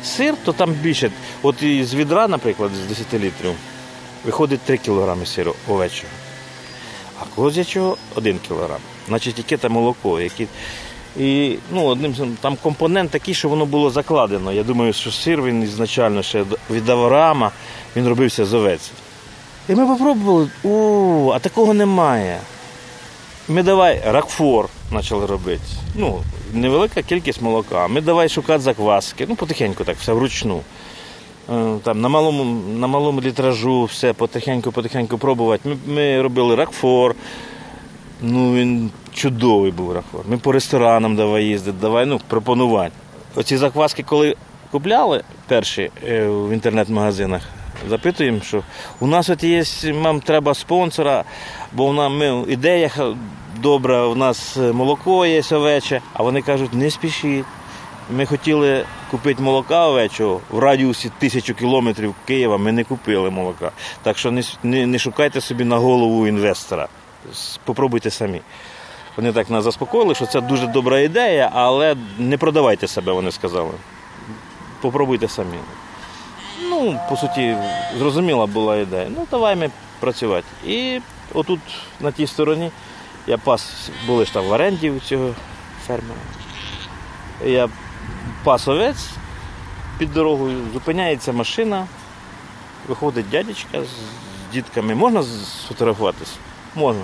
сир, 0.04 0.34
то 0.44 0.52
там 0.52 0.70
більше. 0.72 1.10
От 1.42 1.62
із 1.62 1.94
відра, 1.94 2.28
наприклад, 2.28 2.70
з 2.84 2.88
10 2.88 3.14
літрів, 3.14 3.52
виходить 4.24 4.60
3 4.60 4.78
кг 4.78 5.26
сиру 5.26 5.54
овечого, 5.68 6.12
а 7.20 7.36
козячого 7.36 7.96
1 8.14 8.38
кг. 8.48 8.76
Значить, 9.08 9.38
яке 9.38 9.56
там 9.56 9.72
молоко, 9.72 10.20
які. 10.20 10.46
І 11.18 11.56
ну, 11.72 11.84
одним 11.84 12.14
там 12.40 12.56
компонент 12.62 13.10
такий, 13.10 13.34
що 13.34 13.48
воно 13.48 13.66
було 13.66 13.90
закладено. 13.90 14.52
Я 14.52 14.62
думаю, 14.62 14.92
що 14.92 15.12
сир 15.12 15.42
він 15.42 15.62
ізначально 15.62 16.22
ще 16.22 16.44
від 16.70 16.88
Авраама, 16.88 17.50
він 17.96 18.08
робився 18.08 18.44
з 18.44 18.54
овець. 18.54 18.90
І 19.68 19.74
ми 19.74 19.86
попробували, 19.86 20.50
о, 20.64 21.32
а 21.34 21.38
такого 21.38 21.74
немає. 21.74 22.40
Ми 23.48 23.62
давай 23.62 24.02
ракфор 24.06 24.68
почали 24.92 25.26
робити. 25.26 25.62
Ну, 25.94 26.22
невелика 26.52 27.02
кількість 27.02 27.42
молока. 27.42 27.88
Ми 27.88 28.00
давай 28.00 28.28
шукати 28.28 28.60
закваски. 28.60 29.26
Ну, 29.28 29.36
потихеньку 29.36 29.84
так, 29.84 29.96
все 29.96 30.12
вручну. 30.12 30.60
Е, 31.50 31.78
Там, 31.82 32.00
на, 32.00 32.08
малому, 32.08 32.44
на 32.78 32.86
малому 32.86 33.20
літражу 33.20 33.84
все 33.84 34.12
потихеньку-потихеньку 34.12 35.18
пробувати. 35.18 35.68
Ми, 35.68 35.94
ми 35.94 36.22
робили 36.22 36.54
ракфор. 36.54 37.14
Ну, 38.22 38.54
він 38.54 38.90
чудовий 39.12 39.70
був 39.70 39.92
ракфор. 39.92 40.20
Ми 40.28 40.38
по 40.38 40.52
ресторанам 40.52 41.16
давай 41.16 41.44
їздити, 41.44 41.78
давай 41.80 42.06
ну, 42.06 42.20
пропонувати. 42.28 42.92
Оці 43.34 43.56
закваски, 43.56 44.02
коли 44.02 44.36
купляли 44.70 45.22
перші 45.46 45.90
е, 46.04 46.26
в 46.26 46.52
інтернет-магазинах, 46.52 47.42
запитуємо, 47.88 48.40
що 48.40 48.62
у 49.00 49.06
нас 49.06 49.30
от 49.30 49.44
є, 49.44 49.64
нам 49.84 50.20
треба 50.20 50.54
спонсора, 50.54 51.24
бо 51.72 51.86
в 51.86 51.94
нас 51.94 52.12
ми, 52.12 52.44
ідея 52.48 52.90
добра, 53.62 54.06
у 54.06 54.14
нас 54.14 54.56
е, 54.56 54.72
молоко 54.72 55.26
є 55.26 55.42
овече, 55.52 56.00
а 56.12 56.22
вони 56.22 56.42
кажуть, 56.42 56.74
не 56.74 56.90
спішіть. 56.90 57.44
Ми 58.16 58.26
хотіли 58.26 58.84
купити 59.10 59.42
молока 59.42 59.86
овечого 59.86 60.40
в 60.50 60.58
радіусі 60.58 61.10
тисячу 61.18 61.54
кілометрів 61.54 62.14
Києва. 62.26 62.58
Ми 62.58 62.72
не 62.72 62.84
купили 62.84 63.30
молока. 63.30 63.70
Так 64.02 64.18
що 64.18 64.30
не, 64.30 64.42
не, 64.62 64.86
не 64.86 64.98
шукайте 64.98 65.40
собі 65.40 65.64
на 65.64 65.76
голову 65.76 66.26
інвестора. 66.26 66.88
Попробуйте 67.64 68.10
самі. 68.10 68.40
Вони 69.16 69.32
так 69.32 69.50
нас 69.50 69.64
заспокоїли, 69.64 70.14
що 70.14 70.26
це 70.26 70.40
дуже 70.40 70.66
добра 70.66 71.00
ідея, 71.00 71.50
але 71.54 71.96
не 72.18 72.38
продавайте 72.38 72.86
себе, 72.86 73.12
вони 73.12 73.32
сказали. 73.32 73.70
Попробуйте 74.80 75.28
самі. 75.28 75.58
Ну, 76.62 77.00
по 77.08 77.16
суті, 77.16 77.56
зрозуміла 77.98 78.46
була 78.46 78.76
ідея. 78.76 79.06
Ну, 79.16 79.26
давай 79.30 79.56
ми 79.56 79.70
працювати. 80.00 80.46
І 80.66 81.00
отут, 81.34 81.60
на 82.00 82.12
тій 82.12 82.26
стороні, 82.26 82.70
я 83.26 83.38
пас, 83.38 83.90
були 84.06 84.24
ж 84.24 84.32
там 84.32 84.44
в 84.44 84.52
оренді 84.52 84.90
у 84.90 85.00
цього 85.00 85.34
фермера. 85.86 86.20
Я 87.44 87.68
пас 88.44 88.68
овець 88.68 89.06
під 89.98 90.12
дорогою, 90.12 90.58
зупиняється 90.72 91.32
машина, 91.32 91.86
виходить 92.88 93.30
дядечка 93.30 93.82
з 93.82 94.52
дітками. 94.52 94.94
Можна 94.94 95.22
сфотографуватись? 95.22 96.32
Можна. 96.74 97.02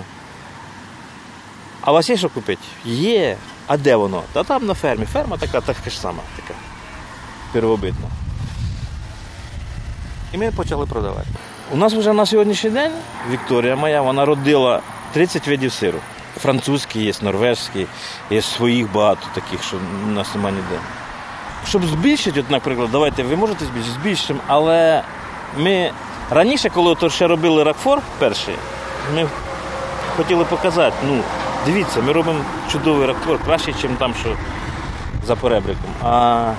А 1.81 1.91
у 1.91 1.93
вас 1.93 2.09
є 2.09 2.17
що 2.17 2.29
купити? 2.29 2.61
Є. 2.85 3.37
А 3.67 3.77
де 3.77 3.95
воно? 3.95 4.23
Та 4.33 4.43
там 4.43 4.65
на 4.65 4.73
фермі. 4.73 5.05
Ферма 5.05 5.37
така, 5.37 5.61
така 5.61 5.89
ж 5.89 5.99
сама, 5.99 6.23
така 6.35 6.59
первобитна. 7.53 8.07
І 10.33 10.37
ми 10.37 10.51
почали 10.51 10.85
продавати. 10.85 11.27
У 11.71 11.77
нас 11.77 11.93
вже 11.93 12.13
на 12.13 12.25
сьогоднішній 12.25 12.69
день 12.69 12.91
Вікторія 13.29 13.75
моя, 13.75 14.01
вона 14.01 14.25
родила 14.25 14.81
30 15.13 15.47
видів 15.47 15.71
сиру. 15.71 15.99
Французький 16.39 17.03
є, 17.03 17.13
норвежський, 17.21 17.87
є 18.29 18.41
своїх 18.41 18.91
багато 18.91 19.27
таких, 19.33 19.63
що 19.63 19.77
у 20.07 20.11
нас 20.11 20.35
немає 20.35 20.55
ніде. 20.55 20.81
Щоб 21.67 21.85
збільшити, 21.85 22.39
от, 22.39 22.51
наприклад, 22.51 22.89
давайте 22.91 23.23
ви 23.23 23.35
можете 23.35 23.65
збільшити, 23.65 23.93
збільшимо, 24.01 24.39
але 24.47 25.03
ми 25.57 25.91
раніше, 26.31 26.69
коли 26.69 26.95
то 26.95 27.09
ще 27.09 27.27
робили 27.27 27.63
ракфор 27.63 28.01
перший, 28.19 28.55
ми 29.15 29.27
хотіли 30.17 30.45
показати, 30.45 30.95
ну, 31.07 31.21
дивіться, 31.65 32.01
ми 32.01 32.13
робимо 32.13 32.39
чудовий 32.71 33.07
ракфор, 33.07 33.39
кращий, 33.45 33.73
ніж 33.83 33.91
там, 33.99 34.13
що 34.21 34.29
за 35.27 35.35
перебриком. 35.35 35.89
А 36.03 36.51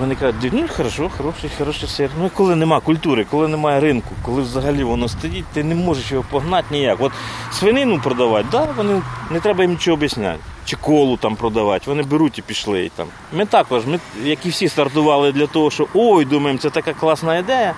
вони 0.00 0.14
кажуть, 0.14 0.52
ну 0.52 0.64
хорошо, 0.76 1.10
хороший, 1.16 1.50
хороший 1.58 1.88
сир. 1.88 2.10
Ну 2.20 2.30
коли 2.34 2.56
нема 2.56 2.80
культури, 2.80 3.26
коли 3.30 3.48
немає 3.48 3.80
ринку, 3.80 4.10
коли 4.22 4.42
взагалі 4.42 4.84
воно 4.84 5.08
стоїть, 5.08 5.44
ти 5.52 5.64
не 5.64 5.74
можеш 5.74 6.12
його 6.12 6.24
погнати 6.30 6.66
ніяк. 6.70 7.00
От 7.00 7.12
свинину 7.52 8.00
продавати, 8.00 8.46
да, 8.52 8.68
вони 8.76 9.02
не 9.30 9.40
треба 9.40 9.62
їм 9.62 9.70
нічого 9.70 9.94
об'ясняти. 9.94 10.38
Чи 10.64 10.76
колу 10.76 11.16
там 11.16 11.36
продавати, 11.36 11.84
вони 11.86 12.02
беруть 12.02 12.38
і 12.38 12.42
пішли. 12.42 12.84
І 12.84 12.88
там. 12.88 13.06
Ми 13.32 13.46
також, 13.46 13.86
ми, 13.86 14.00
як 14.22 14.46
і 14.46 14.48
всі 14.48 14.68
стартували 14.68 15.32
для 15.32 15.46
того, 15.46 15.70
що 15.70 15.86
ой, 15.94 16.24
думаємо, 16.24 16.58
це 16.58 16.70
така 16.70 16.92
класна 16.92 17.38
ідея, 17.38 17.74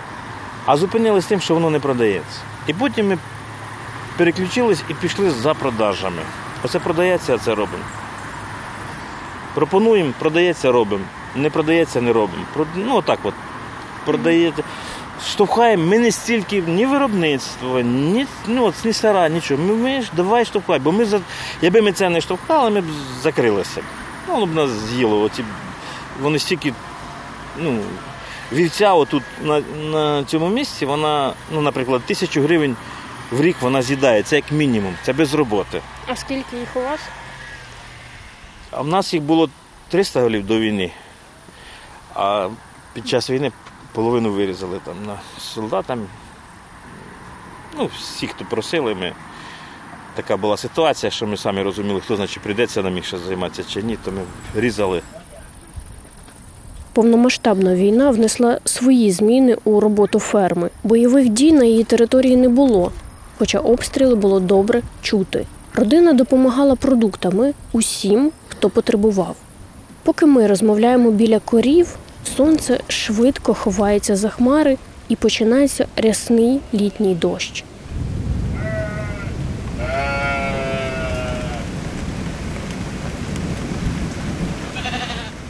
а 0.66 0.76
зупинились 0.76 1.26
тим, 1.26 1.40
що 1.40 1.54
воно 1.54 1.70
не 1.70 1.78
продається. 1.80 2.40
І 2.66 2.72
потім 2.72 3.08
ми 3.08 3.18
переключились 4.16 4.82
і 4.88 4.94
пішли 4.94 5.30
за 5.30 5.54
продажами. 5.54 6.22
Оце 6.64 6.78
продається, 6.78 7.34
а 7.34 7.38
це 7.38 7.50
робимо. 7.50 7.84
Пропонуємо, 9.54 10.12
продається, 10.18 10.72
робимо. 10.72 11.04
Не 11.36 11.50
продається, 11.50 12.00
не 12.00 12.12
робимо. 12.12 12.44
Ну, 12.74 12.96
отак 12.96 13.18
от. 13.22 13.34
Продається. 14.04 14.62
Штовхаємо, 15.28 15.84
ми 15.84 15.98
не 15.98 16.12
стільки 16.12 16.60
ні 16.60 16.86
виробництво, 16.86 17.80
ні, 17.80 18.26
ну, 18.46 18.72
ні 18.84 18.92
стара, 18.92 19.28
нічого. 19.28 19.62
Ми, 19.62 19.74
ми 19.74 20.02
ж 20.02 20.10
давай 20.16 20.44
штовхай, 20.44 20.78
бо 20.78 20.92
ми 20.92 21.04
за, 21.04 21.20
якби 21.62 21.82
ми 21.82 21.92
це 21.92 22.08
не 22.08 22.20
штовхали, 22.20 22.70
ми 22.70 22.80
б 22.80 22.84
закрилися. 23.22 23.82
Ну, 24.28 24.34
воно 24.34 24.46
б 24.46 24.54
нас 24.54 24.70
з'їло. 24.70 25.20
Оці, 25.22 25.44
вони 26.20 26.38
стільки, 26.38 26.72
ну, 27.58 27.78
вівця 28.52 28.92
отут 28.92 29.22
на, 29.42 29.60
на 29.90 30.24
цьому 30.24 30.48
місці, 30.48 30.86
вона, 30.86 31.32
ну, 31.52 31.60
наприклад, 31.60 32.02
тисячу 32.06 32.42
гривень 32.42 32.76
в 33.30 33.40
рік 33.40 33.56
вона 33.60 33.82
з'їдає. 33.82 34.22
Це 34.22 34.36
як 34.36 34.52
мінімум, 34.52 34.94
це 35.02 35.12
без 35.12 35.34
роботи. 35.34 35.80
А 36.06 36.16
скільки 36.16 36.56
їх 36.56 36.76
у 36.76 36.80
вас? 36.80 37.00
А 38.70 38.82
в 38.82 38.88
нас 38.88 39.14
їх 39.14 39.22
було 39.22 39.48
300 39.88 40.20
голів 40.20 40.46
до 40.46 40.58
війни, 40.58 40.92
а 42.14 42.48
під 42.92 43.08
час 43.08 43.30
війни 43.30 43.52
половину 43.94 44.32
вирізали 44.32 44.80
там 44.84 44.94
на 45.06 45.18
солдатам. 45.38 46.06
Ну, 47.78 47.90
всі, 47.98 48.26
хто 48.26 48.44
просили, 48.44 48.94
ми. 48.94 49.12
Така 50.14 50.36
була 50.36 50.56
ситуація, 50.56 51.10
що 51.10 51.26
ми 51.26 51.36
самі 51.36 51.62
розуміли, 51.62 52.00
хто 52.00 52.16
значить 52.16 52.42
прийдеться 52.42 52.82
нам 52.82 52.96
їх 52.96 53.04
ще 53.04 53.18
займатися 53.18 53.68
чи 53.70 53.82
ні, 53.82 53.98
то 54.04 54.12
ми 54.12 54.20
різали. 54.60 55.02
Повномасштабна 56.92 57.74
війна 57.74 58.10
внесла 58.10 58.60
свої 58.64 59.10
зміни 59.10 59.56
у 59.64 59.80
роботу 59.80 60.18
ферми. 60.18 60.70
Бойових 60.84 61.28
дій 61.28 61.52
на 61.52 61.64
її 61.64 61.84
території 61.84 62.36
не 62.36 62.48
було, 62.48 62.92
хоча 63.38 63.58
обстріли 63.58 64.14
було 64.14 64.40
добре 64.40 64.82
чути. 65.02 65.46
Родина 65.74 66.12
допомагала 66.12 66.76
продуктами 66.76 67.54
усім, 67.72 68.30
хто 68.48 68.70
потребував. 68.70 69.36
Поки 70.02 70.26
ми 70.26 70.46
розмовляємо 70.46 71.10
біля 71.10 71.38
корів, 71.38 71.96
сонце 72.36 72.80
швидко 72.88 73.54
ховається 73.54 74.16
за 74.16 74.28
хмари 74.28 74.76
і 75.08 75.16
починається 75.16 75.86
рясний 75.96 76.60
літній 76.74 77.14
дощ. 77.14 77.64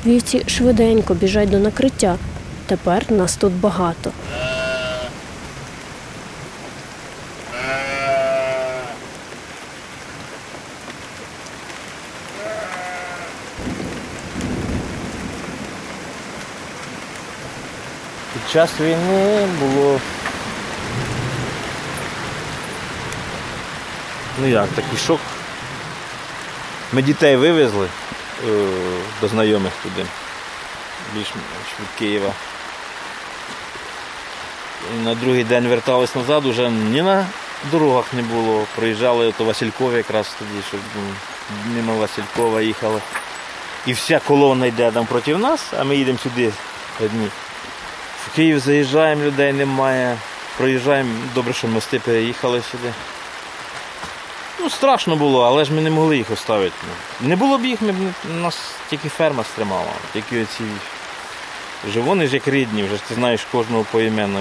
Вівці 0.06 0.44
швиденько 0.46 1.14
біжать 1.14 1.50
до 1.50 1.58
накриття. 1.58 2.16
Тепер 2.66 3.12
нас 3.12 3.36
тут 3.36 3.52
багато. 3.52 4.10
Час 18.54 18.80
війни 18.80 19.46
було. 19.60 20.00
Ну 24.40 24.46
як, 24.46 24.68
такий 24.68 24.98
шок. 24.98 25.20
Ми 26.92 27.02
дітей 27.02 27.36
вивезли 27.36 27.88
е, 28.48 28.68
до 29.20 29.28
знайомих 29.28 29.72
туди, 29.82 30.06
більш 31.14 31.26
від 31.80 31.88
Києва. 31.98 32.32
І 34.94 35.04
на 35.04 35.14
другий 35.14 35.44
день 35.44 35.68
вертались 35.68 36.14
назад, 36.14 36.46
уже 36.46 36.70
ні 36.70 37.02
на 37.02 37.26
дорогах 37.70 38.12
не 38.12 38.22
було. 38.22 38.66
Проїжджали 38.76 39.32
то 39.32 39.44
Василькова 39.44 39.96
якраз 39.96 40.34
тоді, 40.38 40.62
щоб 40.68 40.80
мимо 41.66 41.96
Василькова 41.96 42.62
їхали. 42.62 43.00
І 43.86 43.92
вся 43.92 44.20
колона 44.26 44.66
йде 44.66 44.90
там 44.90 45.06
проти 45.06 45.36
нас, 45.36 45.60
а 45.78 45.84
ми 45.84 45.96
їдемо 45.96 46.18
сюди 46.18 46.52
одні. 47.00 47.28
Київ 48.36 48.58
заїжджаємо, 48.58 49.22
людей 49.22 49.52
немає. 49.52 50.16
Проїжджаємо, 50.58 51.10
добре, 51.34 51.52
що 51.52 51.68
мости 51.68 51.98
переїхали 51.98 52.62
сюди. 52.62 52.92
Ну, 54.60 54.70
страшно 54.70 55.16
було, 55.16 55.42
але 55.42 55.64
ж 55.64 55.72
ми 55.72 55.80
не 55.80 55.90
могли 55.90 56.16
їх 56.16 56.30
оставити. 56.30 56.74
ну. 56.82 57.28
Не 57.28 57.36
було 57.36 57.58
б 57.58 57.64
їх, 57.64 57.82
ми 57.82 57.92
б 57.92 57.96
нас 58.42 58.74
тільки 58.90 59.08
ферма 59.08 59.44
стримала. 59.44 59.92
Тільки 60.12 60.42
оці. 60.42 60.64
Вже 61.88 62.00
вони 62.00 62.26
ж 62.26 62.34
як 62.34 62.48
рідні, 62.48 62.82
вже 62.82 62.96
ти 63.08 63.14
знаєш 63.14 63.46
кожного 63.52 63.84
поіменно. 63.90 64.40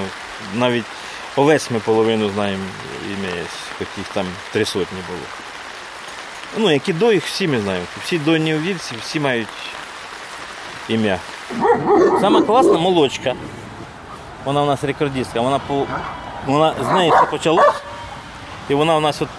Навіть 0.56 0.86
овець 1.36 1.72
ми 1.72 1.80
половину 1.80 2.30
знаємо 2.30 2.64
ім'я, 3.06 3.44
хоч 3.80 3.88
їх 3.98 4.08
там 4.08 4.26
три 4.52 4.66
сотні 4.66 5.00
було. 5.08 5.20
Ну, 6.58 6.72
які 6.72 6.94
до 6.94 7.12
їх 7.12 7.26
всі 7.26 7.48
ми 7.48 7.60
знаємо. 7.60 7.86
Всі 8.04 8.20
дойні 8.20 8.56
вівці, 8.56 8.96
всі 9.02 9.20
мають 9.20 9.48
ім'я. 10.90 11.20
Саме 12.22 12.42
класна 12.42 12.78
молочка. 12.78 13.36
Вона 14.46 14.62
у 14.62 14.66
нас 14.66 14.84
рекордістка. 14.84 15.42
Вона 15.42 15.60
по 15.60 15.86
вона 16.46 16.74
з 16.84 16.92
неї 16.92 17.12
все 17.12 17.24
почалось. 17.24 17.84
І 18.70 18.74
вона 18.74 18.96
у 18.96 19.00
нас 19.00 19.22
от, 19.22 19.30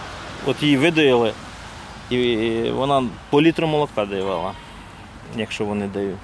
от 0.46 0.62
її 0.62 0.76
видоїли, 0.76 1.32
і 2.10 2.70
вона 2.70 3.04
по 3.30 3.42
літру 3.42 3.66
молока 3.66 4.04
давала, 4.04 4.52
якщо 5.36 5.64
вони 5.64 5.86
дають. 5.86 6.16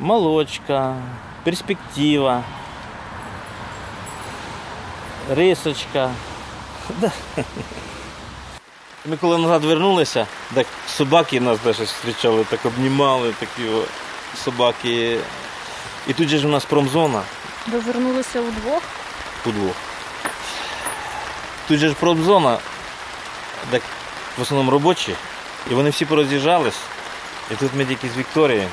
Молочка, 0.00 0.94
перспектива, 1.44 2.42
рисочка. 5.30 6.10
Ми 9.06 9.16
коли 9.16 9.38
назад 9.38 9.64
вернулися, 9.64 10.26
так 10.54 10.66
собаки 10.88 11.40
нас 11.40 11.58
теж 11.58 11.76
зустрічали, 11.76 12.44
так 12.44 12.66
обнімали 12.66 13.32
такі 13.32 13.62
собаки. 14.44 15.18
І 16.06 16.12
тут 16.12 16.28
же 16.28 16.38
ж 16.38 16.46
у 16.46 16.50
нас 16.50 16.64
промзона. 16.64 17.22
Ви 17.66 17.78
вернулися 17.78 18.40
удвох? 18.40 18.82
удвох. 19.46 19.76
Тут 21.68 21.78
же 21.78 21.88
ж 21.88 21.94
промзона, 21.94 22.58
так 23.70 23.82
в 24.38 24.42
основному 24.42 24.70
робочі, 24.70 25.14
і 25.70 25.74
вони 25.74 25.90
всі 25.90 26.04
пороз'їжджались. 26.04 26.78
І 27.50 27.54
тут 27.54 27.70
ми 27.74 27.84
тільки 27.84 28.08
з 28.08 28.16
Вікторією. 28.16 28.68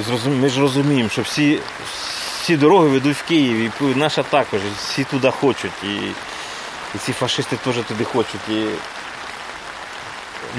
І 0.00 0.02
зрозум... 0.02 0.40
ми 0.40 0.48
ж 0.48 0.60
розуміємо, 0.60 1.08
що 1.08 1.22
всі, 1.22 1.60
всі 2.40 2.56
дороги 2.56 2.88
ведуть 2.88 3.16
в 3.16 3.22
Київ, 3.22 3.72
і 3.80 3.84
наша 3.84 4.22
також, 4.22 4.60
і 4.60 4.72
всі 4.78 5.04
туди 5.04 5.30
хочуть. 5.30 5.72
І, 5.82 5.94
і 6.94 6.98
ці 6.98 7.12
фашисти 7.12 7.56
теж 7.56 7.74
туди 7.88 8.04
хочуть. 8.04 8.48
І 8.48 8.64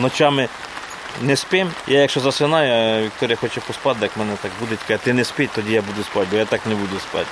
ночами 0.01 0.49
не 1.21 1.35
спим. 1.35 1.71
Я 1.87 2.01
якщо 2.01 2.19
засинаю, 2.19 3.05
Вікторія 3.05 3.37
хоче 3.37 3.61
поспати, 3.61 3.99
так 3.99 4.17
мене 4.17 4.33
так 4.41 4.51
буде, 4.59 4.77
каже, 4.87 4.99
ти 5.03 5.13
не 5.13 5.25
спить, 5.25 5.49
тоді 5.55 5.73
я 5.73 5.81
буду 5.81 6.03
спати, 6.03 6.27
бо 6.31 6.37
я 6.37 6.45
так 6.45 6.65
не 6.65 6.75
буду 6.75 6.99
спати. 6.99 7.27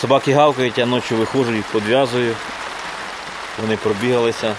Собаки 0.00 0.32
гавкають, 0.32 0.78
я 0.78 0.86
ночі 0.86 1.14
виходжу, 1.14 1.52
їх 1.52 1.64
підв'язую. 1.64 2.34
Вони 3.58 3.76
пробігалися, 3.76 4.54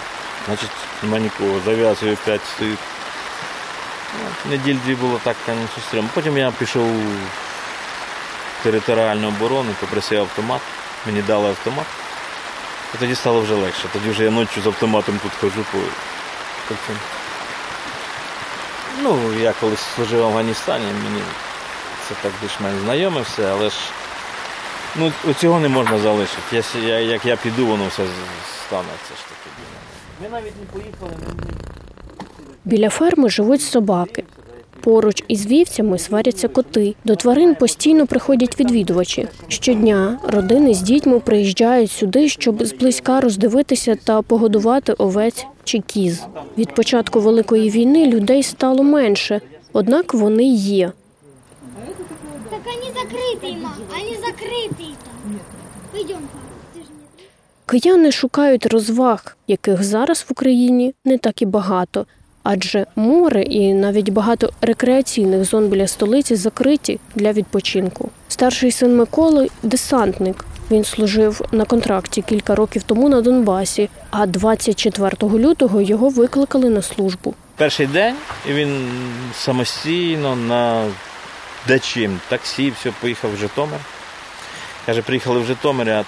значить 0.46 0.70
нема 1.04 1.20
нікого, 1.20 1.60
зав'язую 1.66 2.14
опять 2.14 2.42
стоїть. 2.56 2.80
Ну, 4.14 4.52
Неділь 4.52 4.78
дві 4.86 4.96
було 4.96 5.20
так, 5.24 5.36
звісно, 5.46 5.84
стрьомно. 5.88 6.10
Потім 6.14 6.38
я 6.38 6.52
пішов 6.52 6.88
в 8.60 8.64
територіальну 8.64 9.28
оборону, 9.28 9.76
попросив 9.80 10.20
автомат, 10.20 10.62
мені 11.06 11.22
дали 11.22 11.50
автомат. 11.50 11.86
І 12.96 12.98
тоді 12.98 13.16
стало 13.16 13.42
вже 13.42 13.54
легше. 13.54 13.88
Тоді 13.94 14.10
вже 14.10 14.24
я 14.24 14.32
ночі 14.32 14.62
з 14.62 14.68
автоматом 14.68 15.20
тут 15.24 15.32
ходжу 15.42 15.66
по 16.68 16.76
цим. 16.88 16.98
Ну, 19.04 19.34
я 19.42 19.54
колись 19.62 19.80
служив 19.96 20.20
в 20.22 20.24
Афганістані, 20.26 20.86
мені 20.86 21.22
це 22.10 22.16
так 22.24 22.32
більш-менш 22.42 22.82
знайоме 22.84 23.22
все, 23.22 23.52
але 23.52 23.70
ж 23.70 23.76
ну, 24.96 25.12
цього 25.40 25.60
не 25.60 25.68
можна 25.68 26.00
залишити. 26.00 26.64
Я, 26.76 26.82
я, 26.88 27.00
як 27.00 27.26
я 27.26 27.36
піду, 27.36 27.66
воно 27.68 27.88
все 27.88 28.04
з- 28.04 28.66
стане. 28.68 28.88
Це 29.10 29.16
ж 29.16 29.22
таке. 29.24 29.50
Ми 30.24 30.30
навіть 30.30 30.54
не 30.62 30.66
поїхали, 30.74 31.12
ми 31.38 31.54
Біля 32.66 32.90
ферми 32.90 33.30
живуть 33.30 33.62
собаки. 33.62 34.24
Поруч 34.82 35.24
із 35.28 35.46
вівцями 35.46 36.00
сваряться 36.00 36.48
коти. 36.48 36.96
До 37.06 37.16
тварин 37.16 37.56
постійно 37.56 38.08
приходять 38.08 38.60
відвідувачі. 38.60 39.28
Щодня 39.48 40.20
родини 40.28 40.74
з 40.74 40.82
дітьми 40.82 41.20
приїжджають 41.20 41.92
сюди, 41.92 42.30
щоб 42.30 42.66
зблизька 42.66 43.22
роздивитися 43.22 43.96
та 44.04 44.22
погодувати 44.22 44.94
овець 44.94 45.46
чи 45.67 45.79
кіз. 45.79 46.23
Від 46.59 46.75
початку 46.75 47.21
великої 47.21 47.71
війни 47.71 48.07
людей 48.07 48.43
стало 48.43 48.83
менше, 48.83 49.41
однак 49.73 50.15
вони 50.15 50.45
є. 50.55 50.93
Так 52.51 52.61
они 52.67 52.91
закрытые, 52.93 53.63
ма. 53.63 53.75
Они 53.95 54.17
закрытые 54.17 54.95
там. 55.05 55.41
Пойдем, 55.93 56.29
ты 56.75 56.81
же 56.81 56.91
не... 56.91 57.81
Кияни 57.81 58.13
шукають 58.13 58.67
розваг, 58.67 59.37
яких 59.49 59.85
зараз 59.85 60.21
в 60.29 60.33
Україні 60.33 60.95
не 61.05 61.19
так 61.19 61.43
і 61.43 61.47
багато, 61.47 62.07
адже 62.43 62.87
море 62.97 63.43
і 63.43 63.75
навіть 63.75 64.09
багато 64.09 64.51
рекреаційних 64.61 65.45
зон 65.45 65.69
біля 65.69 65.87
столиці 65.87 66.37
закриті 66.37 67.01
для 67.15 67.33
відпочинку. 67.33 68.11
Старший 68.29 68.71
син 68.71 68.97
Миколи 68.97 69.49
десантник. 69.63 70.45
він 70.72 70.84
служив 70.84 71.42
на 71.52 71.66
контракті 71.66 72.22
кілька 72.22 72.56
років 72.56 72.84
тому 72.84 73.10
на 73.10 73.22
Донбасі, 73.22 73.90
а 74.12 74.26
24 74.26 75.12
лютого 75.22 75.82
його 75.82 76.10
викликали 76.10 76.70
на 76.70 76.82
службу. 76.82 77.34
Перший 77.56 77.88
день 77.88 78.16
він 78.48 78.92
самостійно 79.34 80.36
на 80.36 80.86
де 81.68 81.80
таксі, 82.30 82.74
все, 82.80 82.92
поїхав 83.02 83.34
в 83.34 83.38
Житомир. 83.38 83.80
Каже, 84.86 85.02
приїхали 85.02 85.40
в 85.40 85.46
Житомир, 85.46 85.90
а 85.90 86.06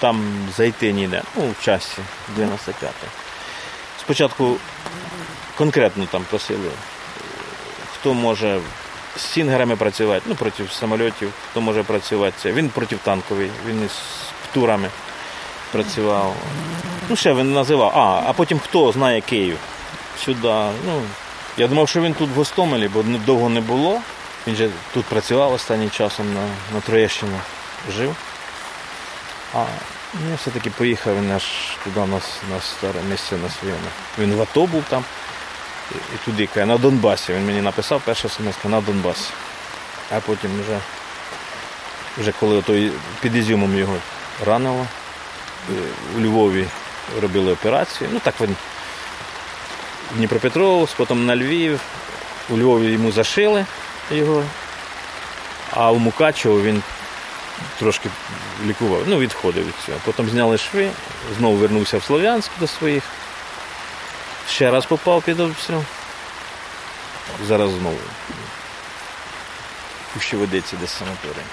там 0.00 0.22
зайти 0.56 0.92
ніде. 0.92 1.22
Ну, 1.36 1.42
в 1.60 1.64
часі 1.64 1.98
95 2.36 2.92
Спочатку 4.00 4.56
конкретно 5.56 6.06
там 6.10 6.24
просили, 6.30 6.70
хто 7.94 8.14
може 8.14 8.60
з 9.18 9.22
стінгерами 9.22 9.76
працювати, 9.76 10.22
ну, 10.26 10.34
проти 10.34 10.64
самольотів, 10.70 11.32
хто 11.50 11.60
може 11.60 11.82
працювати. 11.82 12.52
Він 12.52 12.68
протитанковий, 12.68 13.50
він 13.66 13.84
із 13.84 13.92
птурами 14.50 14.90
працював. 15.72 16.34
Ну, 17.08 17.16
ще 17.16 17.34
він 17.34 17.52
називав. 17.52 17.92
А, 17.94 18.22
а 18.26 18.32
потім 18.32 18.58
хто 18.58 18.92
знає 18.92 19.20
Київ 19.20 19.58
сюди. 20.24 20.48
Ну, 20.86 21.02
я 21.56 21.68
думав, 21.68 21.88
що 21.88 22.00
він 22.00 22.14
тут 22.14 22.30
в 22.30 22.34
Гостомелі, 22.34 22.88
бо 22.88 23.02
довго 23.02 23.48
не 23.48 23.60
було. 23.60 24.00
Він 24.46 24.56
же 24.56 24.70
тут 24.94 25.04
працював 25.04 25.52
останнім 25.52 25.90
часом 25.90 26.34
на, 26.34 26.48
на 26.74 26.80
Троєщині, 26.80 27.38
жив. 27.96 28.16
А 29.54 29.64
я 30.30 30.36
все-таки 30.36 30.70
поїхав 30.70 31.16
він 31.16 31.30
аж 31.30 31.44
туди 31.84 32.00
на, 32.00 32.20
на 32.50 32.60
старе 32.60 33.00
місце 33.10 33.36
на 33.36 33.48
своєму. 33.50 33.80
Він 34.18 34.34
в 34.34 34.42
АТО 34.42 34.66
був 34.66 34.84
там. 34.88 35.04
І, 35.90 36.24
туди 36.24 36.46
каже, 36.46 36.66
на 36.66 36.78
Донбасі. 36.78 37.32
Він 37.32 37.46
мені 37.46 37.60
написав 37.60 38.02
перша 38.04 38.28
смс 38.28 38.54
на 38.64 38.80
Донбасі. 38.80 39.30
А 40.16 40.20
потім 40.20 40.50
вже, 40.62 40.78
вже 42.18 42.32
коли 42.40 42.62
той 42.62 42.92
під 43.20 43.36
Ізюмом 43.36 43.78
його 43.78 43.96
ранило, 44.46 44.86
е, 45.70 45.72
у 46.16 46.20
Львові 46.20 46.66
робили 47.22 47.52
операцію. 47.52 48.10
Ну 48.12 48.20
так 48.20 48.34
він 48.40 48.56
в 50.12 50.16
Дніпропетровськ, 50.16 50.96
потім 50.96 51.26
на 51.26 51.36
Львів. 51.36 51.80
У 52.50 52.58
Львові 52.58 52.92
йому 52.92 53.12
зашили 53.12 53.66
його, 54.10 54.44
а 55.70 55.90
у 55.90 55.98
Мукачево 55.98 56.62
він 56.62 56.82
трошки 57.78 58.08
лікував, 58.66 59.02
ну, 59.06 59.18
відходив 59.18 59.66
від 59.66 59.74
цього. 59.86 59.98
Потім 60.04 60.28
зняли 60.28 60.58
шви, 60.58 60.90
знову 61.38 61.56
вернувся 61.56 61.98
в 61.98 62.02
Слов'янськ 62.02 62.50
до 62.60 62.66
своїх. 62.66 63.02
Ще 64.48 64.70
раз 64.70 64.86
попав 64.86 65.22
під 65.22 65.40
обстріл. 65.40 65.82
Зараз 67.48 67.70
знову. 67.70 67.96
У 70.16 70.36
ведеться 70.36 70.76
десь 70.80 70.90
санаторій. 70.90 71.44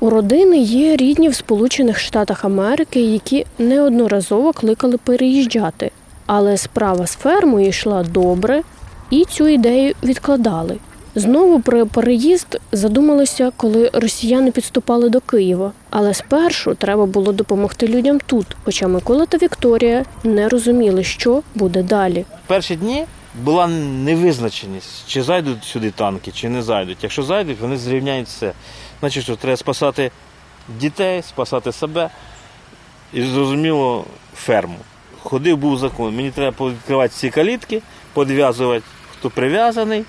У 0.00 0.10
родини 0.10 0.58
є 0.58 0.96
рідні 0.96 1.28
в 1.28 1.34
Сполучених 1.34 2.00
Штатах 2.00 2.44
Америки, 2.44 3.00
які 3.00 3.46
неодноразово 3.58 4.52
кликали 4.52 4.98
переїжджати. 4.98 5.90
Але 6.26 6.56
справа 6.56 7.06
з 7.06 7.16
фермою 7.16 7.68
йшла 7.68 8.02
добре, 8.02 8.62
і 9.10 9.24
цю 9.24 9.48
ідею 9.48 9.94
відкладали. 10.02 10.76
Знову 11.18 11.60
про 11.60 11.86
переїзд 11.86 12.60
задумалися, 12.72 13.52
коли 13.56 13.90
росіяни 13.92 14.50
підступали 14.50 15.08
до 15.08 15.20
Києва. 15.20 15.72
Але 15.90 16.14
спершу 16.14 16.74
треба 16.74 17.06
було 17.06 17.32
допомогти 17.32 17.86
людям 17.88 18.20
тут, 18.26 18.46
хоча 18.64 18.88
Микола 18.88 19.26
та 19.26 19.38
Вікторія 19.38 20.04
не 20.24 20.48
розуміли, 20.48 21.04
що 21.04 21.42
буде 21.54 21.82
далі. 21.82 22.24
Перші 22.46 22.76
дні 22.76 23.04
була 23.42 23.66
невизначеність, 24.04 25.08
чи 25.08 25.22
зайдуть 25.22 25.64
сюди 25.64 25.90
танки, 25.90 26.30
чи 26.30 26.48
не 26.48 26.62
зайдуть. 26.62 26.98
Якщо 27.02 27.22
зайдуть, 27.22 27.60
вони 27.60 27.76
зрівняють 27.76 28.26
все. 28.26 28.52
Значить, 29.00 29.22
що 29.22 29.36
треба 29.36 29.56
спасати 29.56 30.10
дітей, 30.80 31.22
спасати 31.22 31.72
себе 31.72 32.10
і 33.12 33.22
зрозуміло 33.22 34.04
ферму. 34.34 34.78
Ходив 35.22 35.56
був 35.56 35.78
закон. 35.78 36.16
Мені 36.16 36.30
треба 36.30 36.68
відкривати 36.68 37.14
ці 37.14 37.30
калітки, 37.30 37.82
підв'язувати, 38.14 38.84
хто 39.12 39.30
прив'язаний, 39.30 40.04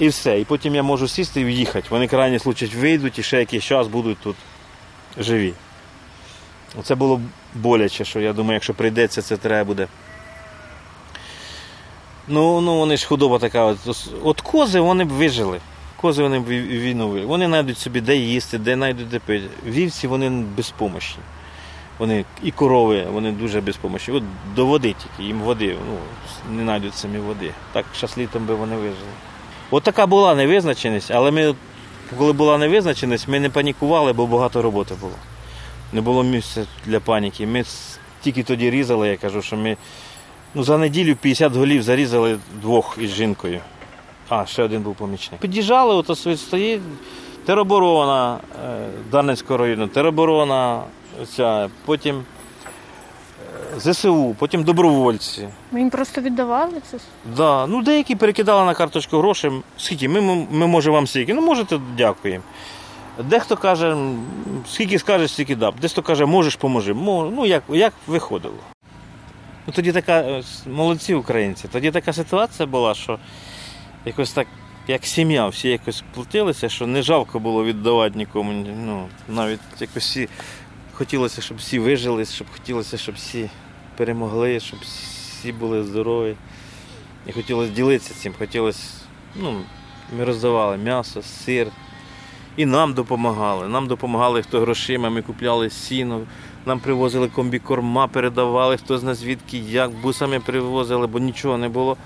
і 0.00 0.08
все. 0.08 0.40
І 0.40 0.44
потім 0.44 0.74
я 0.74 0.82
можу 0.82 1.08
сісти 1.08 1.40
і 1.40 1.44
в'їхати. 1.44 1.86
Вони 1.90 2.08
крайні 2.08 2.38
случай 2.38 2.68
вийдуть 2.68 3.18
і 3.18 3.22
ще 3.22 3.38
якийсь 3.38 3.64
час 3.64 3.86
будуть 3.86 4.18
тут 4.18 4.36
живі. 5.18 5.52
Це 6.82 6.94
було 6.94 7.20
боляче, 7.54 8.04
що 8.04 8.20
я 8.20 8.32
думаю, 8.32 8.54
якщо 8.54 8.74
прийдеться, 8.74 9.22
це 9.22 9.36
треба 9.36 9.64
буде. 9.64 9.86
Ну, 12.28 12.60
ну 12.60 12.78
вони 12.78 12.96
ж 12.96 13.06
худоба 13.06 13.38
така. 13.38 13.64
От, 13.64 13.78
от 14.22 14.40
кози 14.40 14.80
вони 14.80 15.04
б 15.04 15.08
вижили. 15.08 15.60
Кози 15.96 16.22
вони 16.22 16.38
б 16.38 16.48
ві- 16.48 16.66
війну 16.66 17.08
вижили. 17.08 17.26
Вони 17.26 17.46
знайдуть 17.46 17.78
собі, 17.78 18.00
де 18.00 18.16
їсти, 18.16 18.58
де 18.58 18.74
знайдуть 18.74 19.08
де 19.08 19.18
пити. 19.18 19.46
Вівці 19.66 20.06
вони 20.06 20.30
безпомощні. 20.30 21.22
Вони 21.98 22.24
і 22.42 22.50
корови, 22.50 23.06
вони 23.12 23.32
дуже 23.32 23.60
безпомощні. 23.60 24.14
От 24.14 24.22
до 24.54 24.66
води 24.66 24.94
тільки, 25.02 25.28
їм 25.28 25.40
води, 25.40 25.76
ну, 25.88 25.96
не 26.56 26.62
знайдуть 26.62 26.94
самі 26.94 27.18
води. 27.18 27.50
Так 27.72 27.86
зараз 27.94 28.18
літом 28.18 28.46
би 28.46 28.54
вони 28.54 28.76
вижили. 28.76 29.10
От 29.70 29.82
така 29.82 30.06
була 30.06 30.34
невизначеність, 30.34 31.10
але 31.10 31.30
ми, 31.30 31.54
коли 32.18 32.32
була 32.32 32.58
невизначеність, 32.58 33.28
ми 33.28 33.40
не 33.40 33.50
панікували, 33.50 34.12
бо 34.12 34.26
багато 34.26 34.62
роботи 34.62 34.94
було. 35.00 35.12
Не 35.92 36.00
було 36.00 36.22
місця 36.22 36.66
для 36.86 37.00
паніки. 37.00 37.46
Ми 37.46 37.64
тільки 38.20 38.42
тоді 38.42 38.70
різали, 38.70 39.08
я 39.08 39.16
кажу, 39.16 39.42
що 39.42 39.56
ми 39.56 39.76
ну, 40.54 40.62
за 40.62 40.78
неділю 40.78 41.16
50 41.16 41.52
голів 41.52 41.82
зарізали 41.82 42.38
двох 42.62 42.98
із 43.00 43.10
жінкою. 43.10 43.60
А, 44.28 44.46
ще 44.46 44.62
один 44.62 44.82
був 44.82 44.94
помічник. 44.94 45.40
Під'їжджали, 45.40 45.94
ото 45.94 46.14
стоїть 46.36 46.80
тероборона 47.44 48.38
е, 48.66 48.86
Дарницького 49.10 49.58
району, 49.58 49.88
тероборона, 49.88 50.82
ця, 51.36 51.68
потім 51.84 52.24
ЗСУ, 53.80 54.36
потім 54.38 54.62
добровольці. 54.64 55.48
Ми 55.72 55.78
їм 55.80 55.90
просто 55.90 56.20
віддавали 56.20 56.80
це. 56.90 56.98
Да. 57.36 57.66
Ну, 57.66 57.82
деякі 57.82 58.16
перекидали 58.16 58.64
на 58.66 58.74
карточку 58.74 59.18
гроші. 59.18 59.50
Скільки? 59.78 60.08
Ми, 60.08 60.20
ми, 60.20 60.46
ми 60.50 60.66
можемо 60.66 60.94
вам 60.94 61.06
стільки. 61.06 61.34
Ну, 61.34 61.40
можете, 61.42 61.80
дякуємо. 61.96 62.44
Дехто 63.24 63.56
каже, 63.56 63.96
скільки 64.72 64.98
скажеш, 64.98 65.32
стільки 65.32 65.56
дам. 65.56 65.74
Дехто 65.80 66.02
каже, 66.02 66.26
можеш, 66.26 66.56
поможи. 66.56 66.94
Мо- 66.94 67.32
Ну, 67.36 67.46
як, 67.46 67.62
як 67.68 67.92
виходило. 68.06 68.54
Ну, 69.66 69.72
тоді 69.72 69.92
така, 69.92 70.20
е, 70.20 70.42
молодці 70.66 71.14
українці, 71.14 71.68
тоді 71.72 71.90
така 71.90 72.12
ситуація 72.12 72.66
була, 72.66 72.94
що 72.94 73.18
якось 74.04 74.32
так, 74.32 74.46
як 74.88 75.06
сім'я, 75.06 75.48
всі 75.48 75.68
якось 75.68 76.04
платилися, 76.14 76.68
що 76.68 76.86
не 76.86 77.02
жалко 77.02 77.38
було 77.38 77.64
віддавати 77.64 78.18
нікому. 78.18 78.52
Ну, 78.86 79.06
навіть 79.28 79.60
якось 79.80 80.02
всі 80.04 80.28
хотілося, 80.92 81.42
щоб 81.42 81.56
всі 81.58 81.78
вижили, 81.78 82.24
щоб 82.24 82.46
хотілося, 82.52 82.96
щоб 82.98 83.14
всі 83.14 83.50
перемогли, 84.00 84.60
щоб 84.60 84.78
всі 84.80 85.52
були 85.52 85.84
здорові. 85.84 86.34
І 87.26 87.32
хотілося 87.32 87.72
ділитися 87.72 88.14
цим, 88.14 88.32
хотілося, 88.38 88.84
ну, 89.36 89.56
ми 90.18 90.24
роздавали 90.24 90.76
м'ясо, 90.76 91.22
сир. 91.22 91.66
І 92.56 92.66
нам 92.66 92.94
допомагали. 92.94 93.68
Нам 93.68 93.86
допомагали 93.86 94.42
хто 94.42 94.60
грошима, 94.60 95.10
ми 95.10 95.22
купляли 95.22 95.70
сіно, 95.70 96.20
нам 96.66 96.80
привозили 96.80 97.28
комбікорма, 97.28 98.08
передавали, 98.08 98.76
хто 98.76 98.98
зна 98.98 99.14
звідки, 99.14 99.58
як, 99.58 99.90
бусами 99.90 100.40
привозили, 100.40 101.06
бо 101.06 101.18
нічого 101.18 101.58
не 101.58 101.68
було. 101.68 101.96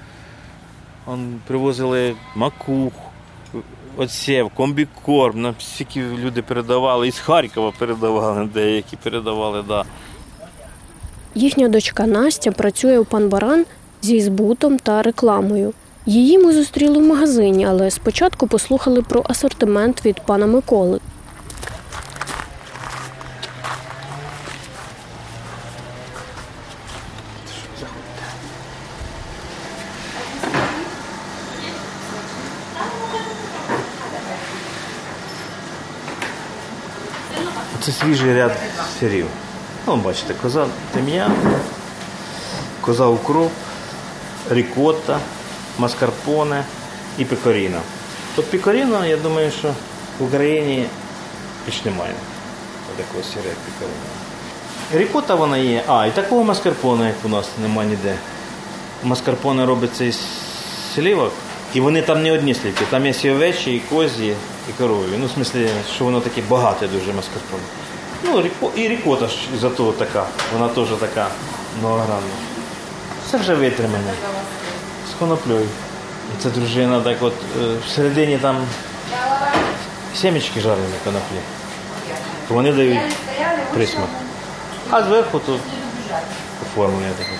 Он, 1.06 1.40
привозили 1.46 2.14
макух, 2.36 2.92
оцєв, 3.96 4.50
комбікорм, 4.50 5.40
нам 5.40 5.54
стільки 5.58 6.02
люди 6.02 6.42
передавали, 6.42 7.08
із 7.08 7.18
Харкова 7.18 7.72
передавали, 7.78 8.44
деякі 8.44 8.96
передавали, 8.96 9.62
да. 9.62 9.84
Їхня 11.36 11.68
дочка 11.68 12.06
Настя 12.06 12.52
працює 12.52 12.98
у 12.98 13.04
пан 13.04 13.28
Баран 13.28 13.64
зі 14.02 14.20
збутом 14.20 14.78
та 14.78 15.02
рекламою. 15.02 15.72
Її 16.06 16.38
ми 16.38 16.52
зустріли 16.52 16.98
в 16.98 17.02
магазині, 17.02 17.66
але 17.66 17.90
спочатку 17.90 18.46
послухали 18.46 19.02
про 19.02 19.24
асортимент 19.28 20.06
від 20.06 20.20
пана 20.20 20.46
Миколи. 20.46 21.00
Це 37.80 37.92
свіжий 37.92 38.34
ряд 38.34 38.52
сирів. 39.00 39.26
Ну, 39.86 39.96
бачите, 39.96 40.34
коза 40.34 40.66
тем'я, 40.94 41.30
коза 42.80 43.06
укроп, 43.06 43.52
рікотта, 44.50 45.18
маскарпоне 45.78 46.64
і 47.18 47.24
пекоріна. 47.24 47.80
От 48.36 48.50
пекоріна, 48.50 49.06
я 49.06 49.16
думаю, 49.16 49.50
що 49.50 49.74
в 50.18 50.24
Україні 50.24 50.86
більш 51.66 51.84
немає 51.84 52.14
такого 52.96 53.24
сира, 53.24 53.48
як 53.48 53.56
пекоріна. 53.56 54.24
Рікота 54.92 55.34
вона 55.34 55.58
є. 55.58 55.84
А, 55.86 56.06
і 56.06 56.10
такого 56.10 56.44
маскарпоне, 56.44 57.06
як 57.06 57.16
у 57.24 57.28
нас, 57.28 57.48
немає 57.62 57.88
ніде. 57.88 58.16
Маскарпоне 59.02 59.66
робиться 59.66 60.04
із 60.04 60.20
слівок, 60.94 61.32
і 61.74 61.80
вони 61.80 62.02
там 62.02 62.22
не 62.22 62.32
одні 62.32 62.54
слівки, 62.54 62.84
там 62.90 63.06
є 63.06 63.14
і 63.66 63.74
і 63.74 63.80
козі, 63.90 64.34
і 64.70 64.72
корові. 64.78 65.16
Ну, 65.18 65.26
в 65.26 65.30
смислі, 65.30 65.68
що 65.94 66.04
воно 66.04 66.20
таке 66.20 66.42
багате 66.48 66.88
дуже 66.88 67.12
маскарпоне. 67.12 67.83
Ну, 68.24 68.44
і 68.76 68.88
рікота 68.88 69.28
ж 69.28 69.36
за 69.60 69.70
того 69.70 69.92
така, 69.92 70.26
вона 70.52 70.68
теж 70.68 70.88
така 71.00 71.28
многогранна. 71.80 72.22
Це 73.30 73.36
вже 73.36 73.54
витримане. 73.54 74.12
З 75.10 75.18
коноплею. 75.18 75.68
Це 76.42 76.50
дружина 76.50 77.00
так 77.00 77.16
от 77.20 77.34
е, 77.62 77.76
всередині 77.86 78.38
там 78.38 78.56
сімечки 80.16 80.60
жарені 80.60 80.94
коноплі. 81.04 81.36
Вони 82.48 82.72
дають 82.72 83.00
присмак. 83.74 84.08
А 84.90 85.02
зверху 85.02 85.38
тут 85.38 85.60
оформлення 86.62 87.10
таке. 87.18 87.30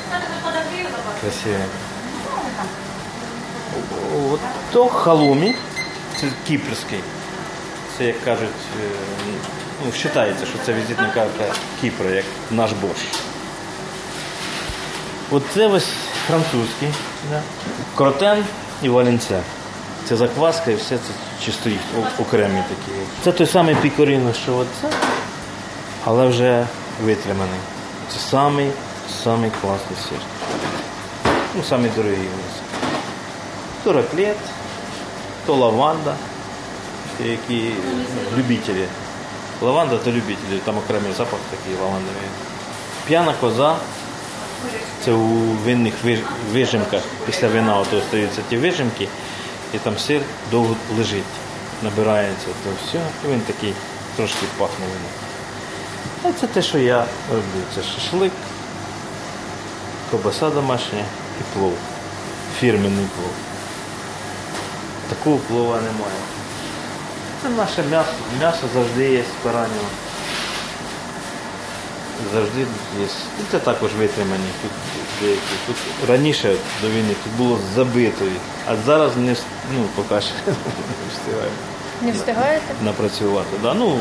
Красиве. 1.21 1.65
То 4.73 4.87
халумі, 4.89 5.57
це 6.21 6.27
кіпрський. 6.47 7.01
Це, 7.99 8.05
як 8.05 8.25
кажуть, 8.25 8.49
е, 8.83 8.89
ну, 9.83 9.91
вважається, 9.91 10.47
що 10.47 10.59
це 10.67 10.73
візитна 10.73 11.11
карта 11.15 11.45
Кіпра, 11.81 12.11
як 12.11 12.25
наш 12.51 12.73
борщ. 12.73 13.03
Оце 15.31 15.67
ось 15.67 15.89
французький. 16.27 16.89
Да. 17.31 17.43
Кротен 17.97 18.45
і 18.83 18.89
валенце. 18.89 19.41
Це 20.09 20.17
закваска 20.17 20.71
і 20.71 20.75
все 20.75 20.97
це 20.99 21.45
чисто 21.45 21.71
їх 21.71 21.81
окремі 22.19 22.63
такі. 22.69 22.99
Це 23.25 23.33
той 23.33 23.47
самий 23.47 23.75
пікоріно, 23.75 24.33
що 24.33 24.57
оце, 24.57 24.97
але 26.05 26.27
вже 26.27 26.67
витриманий. 27.03 27.61
Це 28.13 28.19
самий, 28.19 28.71
самий 29.25 29.51
класний 29.61 29.99
сир. 30.09 30.19
Ну, 31.55 31.63
самий 31.69 31.91
дорогий 31.97 32.19
у 32.19 32.21
нас. 32.21 32.61
То 33.85 33.93
раклет, 33.93 34.37
то 35.47 35.55
лаванда, 35.55 36.15
які 37.25 37.71
любителі. 38.39 38.85
Лаванда 39.61 39.99
то 39.99 40.11
любителі, 40.11 40.59
там 40.65 40.79
окремий 40.79 41.13
запах 41.13 41.41
такий 41.51 41.75
лавандовий. 41.81 42.29
П'яна 43.07 43.35
коза. 43.41 43.77
Це 45.05 45.13
у 45.13 45.29
винних 45.65 45.95
вижимках 46.53 47.03
після 47.27 47.49
вина 47.49 47.79
ото 47.79 47.99
остаються 47.99 48.41
ті 48.49 48.57
вижимки, 48.57 49.09
і 49.75 49.79
там 49.79 49.99
сир 49.99 50.23
довго 50.51 50.77
лежить, 50.99 51.25
набирається 51.83 52.47
то 52.47 52.71
все, 52.85 53.01
і 53.25 53.33
він 53.33 53.41
такий 53.41 53.75
трошки 54.17 54.47
пахне 54.59 54.87
вином. 54.87 55.13
А 56.25 56.41
це 56.41 56.47
те, 56.47 56.63
що 56.63 56.79
я 56.79 57.05
роблю. 57.31 57.63
Це 57.75 57.83
шашлик, 57.83 58.33
ковбаса 60.11 60.51
домашня 60.51 61.05
і 61.41 61.59
плов. 61.59 61.73
Фірменний 62.61 63.07
плов. 63.17 63.33
Такого 65.09 65.37
плова 65.37 65.77
немає. 65.77 66.21
Це 67.45 67.51
наше 67.51 67.83
м'ясо. 67.91 68.11
М'ясо 68.39 68.67
завжди 68.75 69.11
є 69.13 69.23
з 69.23 69.45
баранього. 69.45 69.89
завжди 72.35 72.61
є. 73.01 73.07
І 73.41 73.51
це 73.51 73.59
також 73.59 73.91
витримані 73.93 74.45
тут 74.63 74.71
деякі. 75.21 75.41
Тут 75.67 75.77
раніше 76.09 76.55
до 76.83 76.89
війни 76.89 77.15
тут 77.25 77.33
було 77.33 77.59
забито, 77.75 78.25
а 78.67 78.77
зараз 78.87 79.17
не 79.17 79.37
ну, 79.75 79.85
поки 79.95 80.21
що 80.21 80.31
не 80.47 80.53
встигаємо 81.13 81.57
Не 82.03 82.13
встигаєте? 82.13 82.75
напрацювати. 82.83 83.57
Да? 83.63 83.75
Ну, 83.75 84.01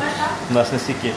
у 0.51 0.53
нас 0.53 0.71
настільки. 0.71 1.12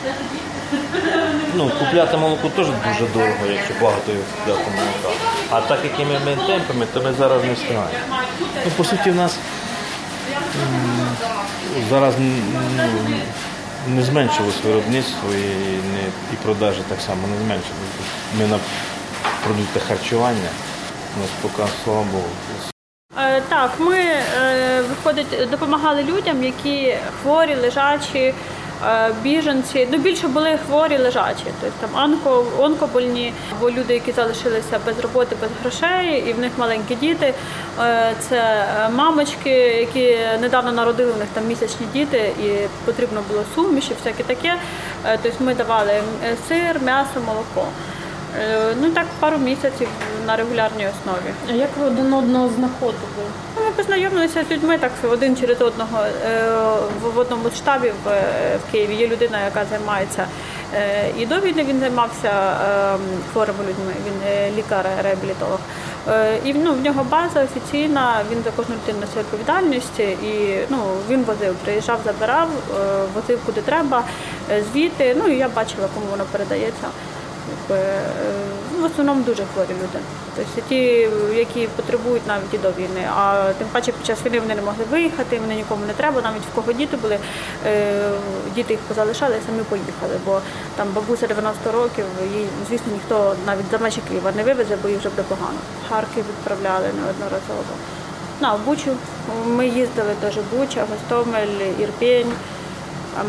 Ну, 1.54 1.70
купляти 1.78 2.16
молоко 2.16 2.48
теж 2.48 2.66
дуже 2.66 3.12
дорого, 3.12 3.46
якщо 3.52 3.74
багато 3.82 4.12
його 4.12 4.24
купляти 4.38 4.70
молока. 4.70 5.20
А 5.50 5.60
так 5.60 5.78
якими 5.84 6.20
ми 6.24 6.46
темпами, 6.46 6.86
то 6.94 7.02
ми 7.02 7.12
зараз 7.18 7.44
не 7.44 7.52
встигаємо. 7.52 7.90
Ну, 8.64 8.70
по 8.76 8.84
суті, 8.84 9.10
в 9.10 9.14
нас 9.14 9.36
зараз 11.90 12.14
не 13.88 14.02
зменшилось 14.02 14.64
виробництво 14.64 15.28
і, 15.32 15.46
не, 15.92 16.02
і 16.32 16.36
продажі 16.42 16.80
так 16.88 17.00
само 17.00 17.28
не 17.28 17.36
зменшилось. 17.36 17.96
Ми 18.38 18.46
на 18.46 18.58
продукти 19.44 19.80
харчування, 19.88 20.48
у 21.16 21.20
нас 21.20 21.30
поки, 21.42 21.68
слава 21.84 22.02
Богу, 22.12 22.24
Е, 23.18 23.42
Так, 23.48 23.70
ми 23.78 23.98
е, 23.98 24.82
виходить, 24.82 25.50
допомагали 25.50 26.02
людям, 26.02 26.44
які 26.44 26.96
хворі, 27.22 27.54
лежачі, 27.54 28.34
біженці. 29.22 29.88
Ну 29.92 29.98
більше 29.98 30.28
були 30.28 30.58
хворі, 30.66 30.98
лежачі, 30.98 31.44
тобто 31.60 31.76
там 31.80 32.04
онко, 32.04 32.44
онкобольні, 32.58 33.32
або 33.52 33.70
люди, 33.70 33.94
які 33.94 34.12
залишилися 34.12 34.80
без 34.86 34.98
роботи, 34.98 35.36
без 35.40 35.50
грошей, 35.62 36.24
і 36.28 36.32
в 36.32 36.38
них 36.38 36.52
маленькі 36.56 36.94
діти. 36.94 37.34
Е, 37.80 38.12
Це 38.28 38.36
е, 38.36 38.88
мамочки, 38.88 39.50
які 39.50 40.18
недавно 40.40 40.72
народили, 40.72 41.12
в 41.12 41.18
них 41.18 41.28
там 41.34 41.46
місячні 41.46 41.86
діти, 41.92 42.32
і 42.44 42.66
потрібно 42.84 43.22
було 43.30 43.44
суміші, 43.54 43.94
всяке 44.04 44.22
таке. 44.22 44.54
Е, 45.06 45.18
Тобто 45.22 45.44
ми 45.44 45.54
давали 45.54 45.92
е, 45.92 46.02
сир, 46.48 46.80
м'ясо, 46.84 47.20
молоко. 47.26 47.68
Е, 48.38 48.74
Ну 48.80 48.90
так 48.90 49.06
пару 49.20 49.38
місяців 49.38 49.88
на 50.26 50.36
регулярній 50.36 50.86
основі. 50.86 51.34
А 51.50 51.52
як 51.52 51.68
ви 51.80 51.86
один 51.86 52.12
одного 52.12 52.48
знаходили? 52.48 53.00
Ну, 53.56 53.64
Ми 53.64 53.70
познайомилися 53.70 54.44
з 54.48 54.52
людьми 54.52 54.78
так 54.78 54.92
один 55.10 55.36
через 55.36 55.60
одного 55.60 55.98
Е, 56.26 56.50
в 57.02 57.18
одному 57.18 57.50
з 57.50 57.56
штабів 57.56 57.94
е, 58.06 58.22
в 58.68 58.72
Києві. 58.72 58.94
Є 58.94 59.08
людина, 59.08 59.44
яка 59.44 59.64
займається 59.70 60.26
і 61.18 61.26
до 61.26 61.40
війни 61.40 61.64
він 61.64 61.80
займався 61.80 62.30
е, 62.30 62.96
хворими 63.32 63.58
людьми. 63.58 63.92
Він 64.06 64.54
лікар-реабілітолог. 64.56 65.58
І 66.44 66.54
ну, 66.54 66.72
в 66.72 66.80
нього 66.80 67.04
база 67.04 67.44
офіційна, 67.44 68.20
він 68.30 68.42
за 68.44 68.50
кожну 68.50 68.74
людину 68.74 68.98
несе 69.00 69.18
відповідальність 69.18 70.00
і 70.00 70.58
ну, 70.68 70.78
він 71.08 71.22
возив, 71.22 71.54
приїжджав, 71.54 72.00
забирав, 72.04 72.48
возив 73.14 73.38
куди 73.46 73.60
треба, 73.60 74.02
звідти. 74.72 75.16
Ну 75.18 75.28
і 75.28 75.38
я 75.38 75.48
бачила, 75.48 75.88
кому 75.94 76.06
воно 76.10 76.24
передається. 76.32 76.86
Якби, 77.68 77.84
е, 77.84 78.02
ну, 78.72 78.82
в 78.82 78.84
основному 78.84 79.22
дуже 79.22 79.42
хворі 79.54 79.68
люди. 79.68 80.04
Тобто 80.36 80.60
ті, 80.68 81.08
які 81.34 81.66
потребують 81.76 82.26
навіть 82.26 82.54
і 82.54 82.58
до 82.58 82.70
війни. 82.70 83.08
А 83.16 83.52
тим 83.58 83.68
паче 83.72 83.92
під 83.92 84.06
час 84.06 84.18
війни 84.26 84.40
вони 84.40 84.54
не 84.54 84.62
могли 84.62 84.84
виїхати, 84.90 85.38
вони 85.38 85.54
нікому 85.54 85.86
не 85.86 85.92
треба, 85.92 86.22
навіть 86.22 86.42
в 86.52 86.54
кого 86.54 86.72
діти 86.72 86.96
були, 86.96 87.18
е, 87.66 88.10
діти 88.54 88.72
їх 88.72 88.80
позалишали, 88.80 89.36
і 89.36 89.46
самі 89.46 89.62
поїхали. 89.62 90.20
Бо 90.26 90.40
там 90.76 90.88
бабуся 90.94 91.26
90 91.26 91.72
років, 91.72 92.04
їй, 92.34 92.46
звісно, 92.68 92.92
ніхто 92.92 93.36
навіть 93.46 93.70
за 93.70 93.78
межі 93.78 94.00
Києва 94.08 94.32
не 94.36 94.42
вивезе, 94.42 94.76
бо 94.82 94.88
їй 94.88 94.96
вже 94.96 95.08
буде 95.08 95.22
погано. 95.22 95.58
Харків 95.88 96.24
відправляли 96.28 96.86
неодноразово. 96.86 97.74
На, 98.40 98.56
Бучу 98.56 98.90
ми 99.46 99.68
їздили 99.68 100.14
теж 100.20 100.38
Буча, 100.52 100.84
Гостомель, 100.90 101.80
Ірпінь. 101.80 102.32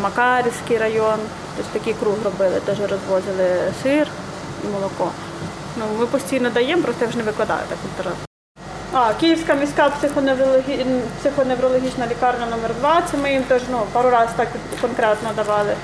Макарівський 0.02 0.78
район, 0.78 1.19
тобто 1.58 1.80
такий 1.80 1.93
круг 1.93 2.15
робили, 2.23 2.60
теж 2.65 2.80
розвозили 2.80 3.73
сир 3.84 4.08
молоко. 4.74 5.12
Ну, 5.78 5.84
ми 6.00 6.06
постійно 6.06 6.50
даємо, 6.50 6.84
просто 6.84 7.06
я 7.06 7.10
вже 7.10 7.17
не 7.17 7.24
викладаю 7.24 7.62
так 7.70 7.78
інтернет. 7.91 8.17
А, 8.93 9.13
Київська 9.13 9.54
міська 9.54 9.89
психоневрологі... 9.89 10.86
психоневрологічна 11.20 12.08
лікарня 12.08 12.46
номер 12.46 12.72
2 12.80 13.02
це 13.12 13.17
ми 13.17 13.32
їм 13.32 13.43
теж 13.43 13.62
ну, 13.72 13.82
пару 13.91 14.10
разів 14.10 14.34
так 14.38 14.48
конкретно 14.82 15.30
давали. 15.36 15.76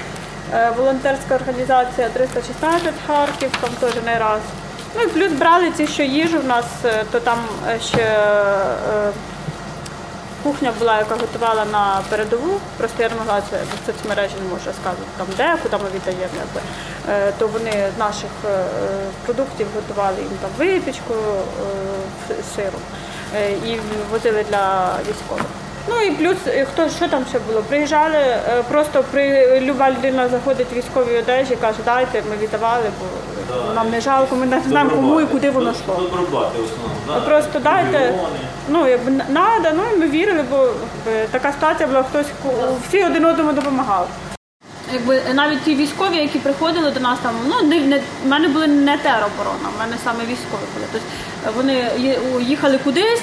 Е, 0.54 0.72
волонтерська 0.78 1.36
організація 1.36 2.10
316 2.10 2.94
Харків, 3.08 3.52
там 3.62 3.70
теж 3.80 4.04
не 4.06 4.20
раз. 4.20 4.40
Ну 4.96 5.02
і 5.02 5.08
плюс 5.08 5.32
брали 5.32 5.72
ці, 5.72 5.88
що 5.88 6.04
їжу 6.04 6.40
в 6.40 6.46
нас, 6.46 6.66
е, 6.86 7.04
то 7.12 7.20
там 7.20 7.38
е, 7.68 7.80
ще 7.80 8.02
е, 8.02 9.12
кухня 10.44 10.74
була, 10.80 10.98
яка 10.98 11.16
готувала 11.16 11.66
на 11.66 12.02
передову, 12.10 12.60
просто 12.78 13.04
я 13.04 13.10
не 13.10 13.16
могла 13.16 13.42
це 13.50 13.58
в 13.58 13.86
соцмережі 13.86 14.34
не 14.44 14.50
можу 14.50 14.66
розказувати 14.66 15.12
там 15.18 15.28
де, 15.38 15.56
куди 15.64 15.78
ми 15.84 15.90
віддаємо. 15.96 16.34
Якби. 16.46 16.62
Е, 17.10 17.32
То 17.38 17.48
вони 17.48 17.72
з 17.96 18.00
наших 18.00 18.32
е, 18.46 18.64
продуктів 19.26 19.68
готували 19.76 20.18
їм 20.18 20.38
там 20.42 20.50
випічку 20.58 21.14
е, 21.14 22.36
з 22.44 22.56
сиром 22.56 22.82
і 23.66 23.80
возили 24.12 24.46
для 24.50 24.96
військових. 25.10 25.46
Ну 25.88 26.02
і 26.02 26.12
плюс 26.12 26.38
хто 26.72 26.90
що 26.90 27.08
там 27.08 27.26
ще 27.30 27.40
було? 27.40 27.62
Приїжджали, 27.62 28.38
просто 28.70 29.04
при 29.12 29.60
люба 29.60 29.92
людина 29.92 30.30
заходить 30.30 30.68
в 30.72 30.76
військовій 30.76 31.18
одежі, 31.18 31.56
каже, 31.56 31.78
дайте, 31.86 32.24
ми 32.30 32.38
віддавали, 32.38 32.84
бо 33.00 33.06
нам 33.76 33.90
не 33.90 34.02
жалко, 34.02 34.36
ми 34.36 34.46
не 34.46 34.62
знаємо 34.68 34.92
кому 34.92 35.22
і 35.22 35.26
куди 35.26 35.50
воно 35.50 35.72
йшло. 35.72 35.96
Добробати 35.96 36.60
в 36.60 36.64
основному. 36.64 37.22
Ви 37.22 37.22
Просто 37.30 37.60
дайте, 37.60 38.14
ну 38.70 38.88
якби 38.88 39.12
надо, 39.12 39.70
ну 39.76 39.84
і 39.94 40.00
ми 40.00 40.08
вірили, 40.08 40.46
бо 40.50 40.58
якби, 41.08 41.28
така 41.32 41.52
ситуація 41.52 41.88
була, 41.88 42.04
хтось 42.04 42.28
всі 42.88 43.06
один 43.06 43.26
одному 43.26 43.54
допомагали. 43.54 44.08
Якби 44.94 45.22
навіть 45.34 45.64
ті 45.64 45.76
військові, 45.76 46.18
які 46.18 46.40
приходили 46.40 46.92
до 46.92 47.00
нас 47.00 47.20
там, 47.24 47.32
ну 47.48 47.68
не, 47.68 47.80
не 47.80 47.98
в 47.98 48.28
мене 48.28 48.48
були 48.48 48.68
не 48.68 48.98
тероборона, 48.98 49.70
в 49.76 49.80
мене 49.80 49.96
саме 50.04 50.20
військові 50.20 50.62
були. 50.74 50.88
Тобто 50.92 51.08
вони 51.56 51.92
їхали 52.42 52.78
кудись, 52.84 53.22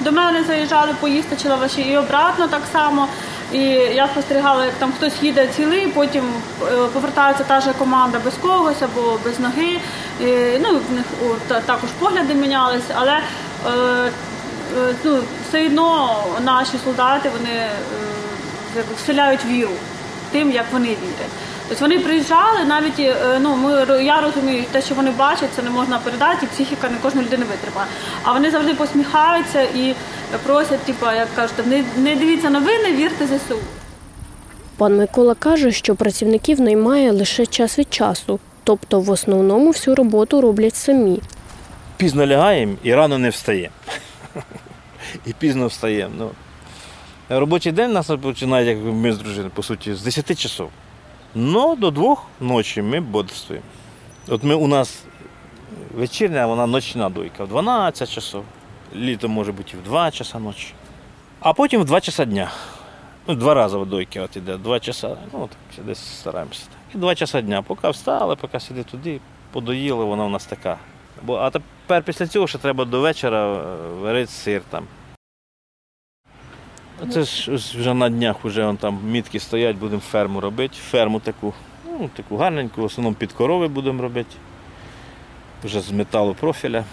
до 0.00 0.12
мене 0.12 0.44
заїжджали 0.44 0.94
поїсти 1.00 1.36
чи 1.42 1.48
лаваші, 1.48 1.80
і 1.82 1.96
обратно 1.96 2.48
так 2.48 2.62
само. 2.72 3.08
І 3.52 3.60
я 3.94 4.08
спостерігала, 4.08 4.64
як 4.64 4.74
там 4.74 4.92
хтось 4.92 5.22
їде 5.22 5.48
цілий, 5.56 5.86
потім 5.86 6.24
е, 6.62 6.64
повертається 6.92 7.44
та 7.44 7.60
ж 7.60 7.72
команда 7.78 8.18
без 8.24 8.34
когось 8.34 8.82
або 8.82 9.18
без 9.24 9.40
ноги. 9.40 9.80
І, 10.20 10.58
ну, 10.60 10.80
в 10.90 10.92
них 10.94 11.04
також 11.66 11.90
погляди 11.98 12.34
мінялись, 12.34 12.84
але 12.94 13.12
е, 13.12 13.70
е, 14.78 14.94
ну, 15.04 15.18
все 15.48 15.66
одно 15.66 16.16
наші 16.44 16.72
солдати 16.84 17.28
вони 17.38 17.66
вселяють 18.96 19.44
віру 19.44 19.70
тим, 20.32 20.50
як 20.50 20.64
вони 20.72 20.88
вірять. 20.88 21.30
Тобто 21.70 21.84
вони 21.84 21.98
приїжджали, 21.98 22.64
навіть 22.64 22.98
е, 22.98 23.38
ну 23.40 23.56
ми 23.56 24.04
я 24.04 24.20
розумію, 24.20 24.64
те, 24.72 24.82
що 24.82 24.94
вони 24.94 25.10
бачать, 25.10 25.48
це 25.56 25.62
не 25.62 25.70
можна 25.70 25.98
передати, 25.98 26.46
і 26.46 26.48
психіка 26.48 26.88
не 26.88 26.96
кожна 27.02 27.22
людина 27.22 27.46
витримає. 27.50 27.88
А 28.22 28.32
вони 28.32 28.50
завжди 28.50 28.74
посміхаються 28.74 29.62
і 29.62 29.94
просять, 30.46 30.80
типу, 30.80 31.06
як 31.06 31.34
кажуть, 31.34 31.66
не, 31.66 31.84
не 31.96 32.16
дивіться 32.16 32.50
новини, 32.50 32.92
вірте 32.92 33.26
ЗСУ. 33.26 33.58
Пан 34.76 34.96
Микола 34.96 35.34
каже, 35.34 35.72
що 35.72 35.94
працівників 35.94 36.60
наймає 36.60 37.12
лише 37.12 37.46
час 37.46 37.78
від 37.78 37.94
часу, 37.94 38.40
тобто 38.64 39.00
в 39.00 39.10
основному 39.10 39.70
всю 39.70 39.94
роботу 39.94 40.40
роблять 40.40 40.76
самі. 40.76 41.20
Пізно 41.96 42.26
лягаємо 42.26 42.74
і 42.82 42.94
рано 42.94 43.18
не 43.18 43.28
встаємо. 43.28 43.74
І 45.26 45.32
пізно 45.32 45.66
встаємо. 45.66 46.14
Ну. 46.18 46.30
Робочий 47.28 47.72
день 47.72 47.90
у 47.90 47.94
нас 47.94 48.10
починає, 48.22 48.66
як 48.66 48.78
ми 48.84 49.12
з 49.12 49.18
дружиною, 49.18 49.50
по 49.54 49.62
суті, 49.62 49.94
з 49.94 50.02
10 50.02 50.38
часов. 50.38 50.70
Ну, 51.34 51.76
до 51.76 51.90
двох 51.90 52.26
ночі 52.40 52.82
ми 52.82 53.00
бодрствуємо. 53.00 53.66
От 54.28 54.42
ми 54.44 54.54
у 54.54 54.66
нас 54.66 55.04
вечірня, 55.94 56.46
вона 56.46 56.66
ночна 56.66 57.08
дойка 57.08 57.44
в 57.44 57.48
12 57.48 58.10
часов. 58.10 58.44
Літом 58.96 59.30
може 59.30 59.52
бути 59.52 59.70
і 59.74 59.76
в 59.76 59.82
2 59.82 60.10
часа 60.10 60.38
ночі. 60.38 60.74
А 61.40 61.52
потім 61.52 61.80
в 61.80 61.84
2 61.84 62.00
часа 62.00 62.24
дня. 62.24 62.50
Ну, 63.26 63.34
два 63.34 63.54
рази 63.54 63.78
дойки 63.78 64.20
от 64.20 64.36
іде, 64.36 64.56
2 64.56 64.80
часа, 64.80 65.16
ну 65.32 65.48
так, 65.76 65.84
десь 65.84 66.18
стараємося. 66.18 66.62
І 66.94 66.98
2 66.98 67.14
часа 67.14 67.40
дня. 67.40 67.62
Поки 67.62 67.90
встали, 67.90 68.36
поки 68.36 68.60
сиди 68.60 68.82
туди, 68.82 69.20
подоїли, 69.52 70.04
вона 70.04 70.24
в 70.24 70.30
нас 70.30 70.44
така. 70.44 70.78
Бо, 71.22 71.36
а 71.36 71.50
тепер 71.50 72.02
після 72.02 72.26
цього 72.26 72.46
ще 72.46 72.58
треба 72.58 72.84
до 72.84 73.00
вечора 73.00 73.54
е, 73.54 73.64
варити 74.00 74.32
сир 74.32 74.62
там. 74.70 74.84
Це 77.12 77.22
ж 77.22 77.52
ось 77.52 77.74
вже 77.74 77.94
на 77.94 78.08
днях 78.08 78.36
вже 78.44 78.64
вон 78.66 78.76
там 78.76 78.98
мітки 79.04 79.40
стоять, 79.40 79.76
будемо 79.76 80.00
ферму 80.00 80.40
робити. 80.40 80.76
Ферму 80.90 81.20
таку, 81.20 81.54
ну, 81.84 82.10
таку 82.16 82.36
гарненьку, 82.36 82.82
в 82.82 82.84
основному 82.84 83.16
під 83.16 83.32
корови 83.32 83.68
будемо 83.68 84.02
робити. 84.02 84.36
Вже 85.64 85.80
з 85.80 85.90
металу 85.90 86.34
профіля. 86.34 86.84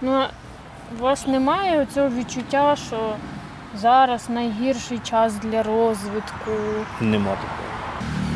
Ну, 0.00 0.24
у 0.98 1.02
вас 1.02 1.26
немає 1.26 1.86
цього 1.94 2.08
відчуття, 2.08 2.76
що 2.86 3.16
зараз 3.74 4.30
найгірший 4.30 4.98
час 4.98 5.34
для 5.34 5.62
розвитку. 5.62 6.50
Нема 7.00 7.30
такого. 7.30 7.66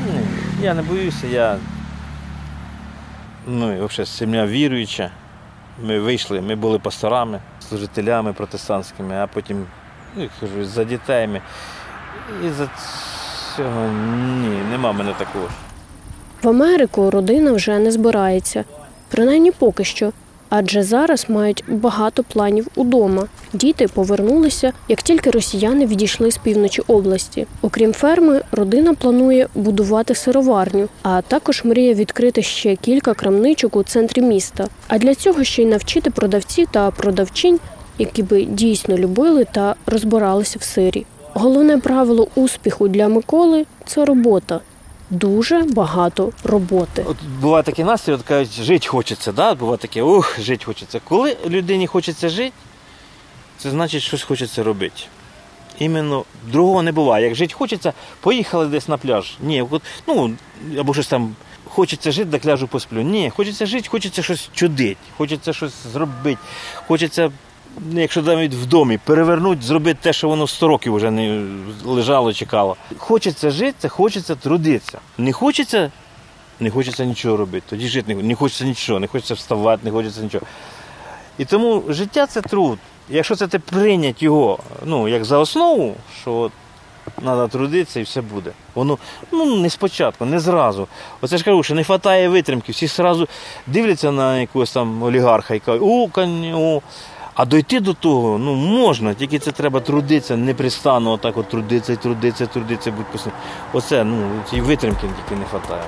Ну, 0.07 0.21
я 0.63 0.75
не 0.75 0.83
боюся, 0.83 1.27
я 1.27 1.59
ну, 3.47 3.73
і 3.73 3.87
взагалі 3.87 4.07
сім'я 4.07 4.47
віруюча. 4.47 5.11
Ми 5.83 6.01
вийшли, 6.01 6.41
ми 6.41 6.55
були 6.55 6.79
пасторами, 6.79 7.41
служителями 7.69 8.33
протестантськими, 8.33 9.15
а 9.15 9.27
потім, 9.27 9.67
ну, 10.17 10.29
кажу, 10.41 10.65
за 10.65 10.85
дітей. 10.85 11.29
І 12.47 12.51
за 12.51 12.69
цього 13.57 13.89
ні, 14.43 14.59
нема 14.71 14.93
мене 14.93 15.15
такого. 15.19 15.49
В 16.43 16.49
Америку 16.49 17.11
родина 17.11 17.53
вже 17.53 17.79
не 17.79 17.93
збирається, 17.93 18.65
принаймні 19.09 19.51
поки 19.51 19.85
що, 19.85 20.13
адже 20.49 20.83
зараз 20.83 21.27
мають 21.29 21.65
багато 21.69 22.23
планів 22.23 22.67
удома. 22.77 23.27
Діти 23.53 23.89
повернулися, 23.89 24.73
як 24.89 25.03
тільки 25.03 25.31
росіяни 25.31 25.87
відійшли 25.87 26.31
з 26.31 26.37
півночі 26.37 26.83
області. 26.87 27.47
Окрім 27.63 27.93
ферми, 27.93 28.43
родина 28.53 28.95
планує 28.95 29.49
будувати 29.55 30.15
сироварню, 30.15 30.89
а 31.03 31.23
також 31.23 31.65
мріє 31.65 31.95
відкрити 31.95 32.43
ще 32.43 32.77
кілька 32.77 33.15
крамничок 33.15 33.77
у 33.77 33.83
центрі 33.83 34.23
міста. 34.23 34.69
А 34.89 34.99
для 34.99 35.15
цього 35.15 35.45
ще 35.45 35.63
й 35.63 35.67
навчити 35.67 36.11
продавців 36.11 36.69
та 36.71 36.91
продавчинь, 36.91 37.59
які 38.01 38.23
би 38.23 38.45
дійсно 38.45 38.99
любили 38.99 39.45
та 39.45 39.75
розбиралися 39.87 40.59
в 40.59 40.63
сирі. 40.63 41.07
Головне 41.35 41.79
правило 41.79 42.29
успіху 42.35 42.89
для 42.89 43.09
Миколи 43.09 43.67
це 43.87 44.05
робота. 44.05 44.61
Дуже 45.11 45.63
багато 45.63 46.33
роботи. 46.45 47.05
От 47.09 47.17
буває 47.41 47.63
такий 47.63 47.85
настрій, 47.85 48.13
от 48.13 48.23
кажуть, 48.23 48.63
жити 48.63 48.89
хочеться, 48.89 49.33
да? 49.33 49.55
буває 49.55 49.79
таке, 49.79 50.03
ух, 50.03 50.41
жити 50.41 50.65
хочеться. 50.65 51.01
Коли 51.09 51.37
людині 51.49 51.87
хочеться 51.87 52.29
жити, 52.29 52.53
це 53.59 53.71
значить, 53.71 54.03
щось 54.03 54.23
хочеться 54.23 54.63
робити. 54.63 55.03
Іменно 55.79 56.25
другого 56.53 56.83
не 56.83 56.93
буває. 56.93 57.25
Як 57.25 57.35
жити 57.35 57.55
хочеться, 57.55 57.93
поїхали 58.21 58.67
десь 58.67 58.89
на 58.89 58.97
пляж. 58.97 59.37
Ні, 59.43 59.63
от, 59.71 59.83
ну, 60.07 60.33
або 60.79 60.95
щось 60.95 61.07
там 61.09 61.35
хочеться 61.65 62.13
жити, 62.13 62.31
так 62.31 62.47
ляжу 62.47 62.69
посплю. 62.69 63.01
Ні, 63.03 63.31
хочеться 63.31 63.67
жити, 63.67 63.89
хочеться 63.89 64.23
щось 64.23 64.49
чудити, 64.55 65.01
хочеться 65.17 65.53
щось 65.53 65.75
зробити. 65.93 66.39
Хочеться, 66.87 67.31
якщо 67.93 68.23
навіть 68.23 68.55
в 68.55 68.67
домі, 68.67 68.99
перевернути, 69.05 69.63
зробити 69.63 69.99
те, 70.03 70.13
що 70.13 70.29
воно 70.29 70.47
100 70.47 70.69
років 70.69 70.95
вже 70.95 71.11
не 71.11 71.47
лежало, 71.85 72.33
чекало. 72.33 72.77
Хочеться 72.99 73.51
жити, 73.51 73.89
хочеться 73.89 74.35
трудитися. 74.35 74.99
Не 75.19 75.33
хочеться, 75.33 75.91
не 76.61 76.71
хочеться 76.71 77.05
нічого 77.05 77.37
робити. 77.37 77.67
Тоді 77.71 77.89
жити 77.89 78.15
не, 78.15 78.23
не 78.23 78.35
хочеться 78.35 78.65
нічого, 78.65 79.01
не 79.01 79.07
хочеться 79.07 79.35
вставати, 79.35 79.81
не 79.85 79.91
хочеться 79.91 80.23
нічого. 80.23 80.47
І 81.39 81.45
тому 81.45 81.83
життя 81.89 82.27
це 82.27 82.41
труд. 82.41 82.79
Якщо 83.09 83.37
це 83.37 83.47
ти 83.47 83.59
прийнять 83.59 84.23
його 84.23 84.59
ну, 84.85 85.09
як 85.09 85.25
за 85.25 85.39
основу, 85.39 85.95
що 86.23 86.33
от, 86.33 86.53
треба 87.17 87.49
трудитися 87.49 88.01
і 88.01 88.03
все 88.03 88.21
буде. 88.21 88.51
Воно 88.75 88.99
ну, 89.33 89.57
не 89.57 89.71
спочатку, 89.71 90.25
не 90.25 90.41
зразу. 90.41 90.89
Оце 91.21 91.39
ж 91.39 91.45
кажу, 91.45 91.63
що 91.63 91.75
не 91.75 91.83
вистачає 91.83 92.29
витримки. 92.29 92.73
Всі 92.73 92.87
зразу 92.87 93.29
дивляться 93.67 94.11
на 94.13 94.41
якогось 94.41 94.73
там 94.73 95.03
олігарха 95.03 95.55
і 95.55 95.59
кажуть, 95.59 95.83
о, 95.83 96.09
о. 96.55 96.83
А 97.41 97.47
дойти 97.47 97.81
до 97.81 97.95
того 97.95 98.39
ну, 98.39 98.55
можна, 98.55 99.15
тільки 99.15 99.39
це 99.39 99.53
треба 99.53 99.81
трудитися, 99.81 100.37
непристанно 100.37 101.13
отак 101.13 101.39
от 101.39 101.49
трудитися, 101.49 101.97
трудитися, 101.97 102.47
трудитися, 102.47 102.93
будь 102.97 103.07
постійно. 103.07 103.35
Оце, 103.73 104.05
ну, 104.05 104.17
цієї 104.51 104.69
витримки 104.69 105.01
тільки 105.01 105.41
не 105.41 105.47
вистачає. 105.53 105.83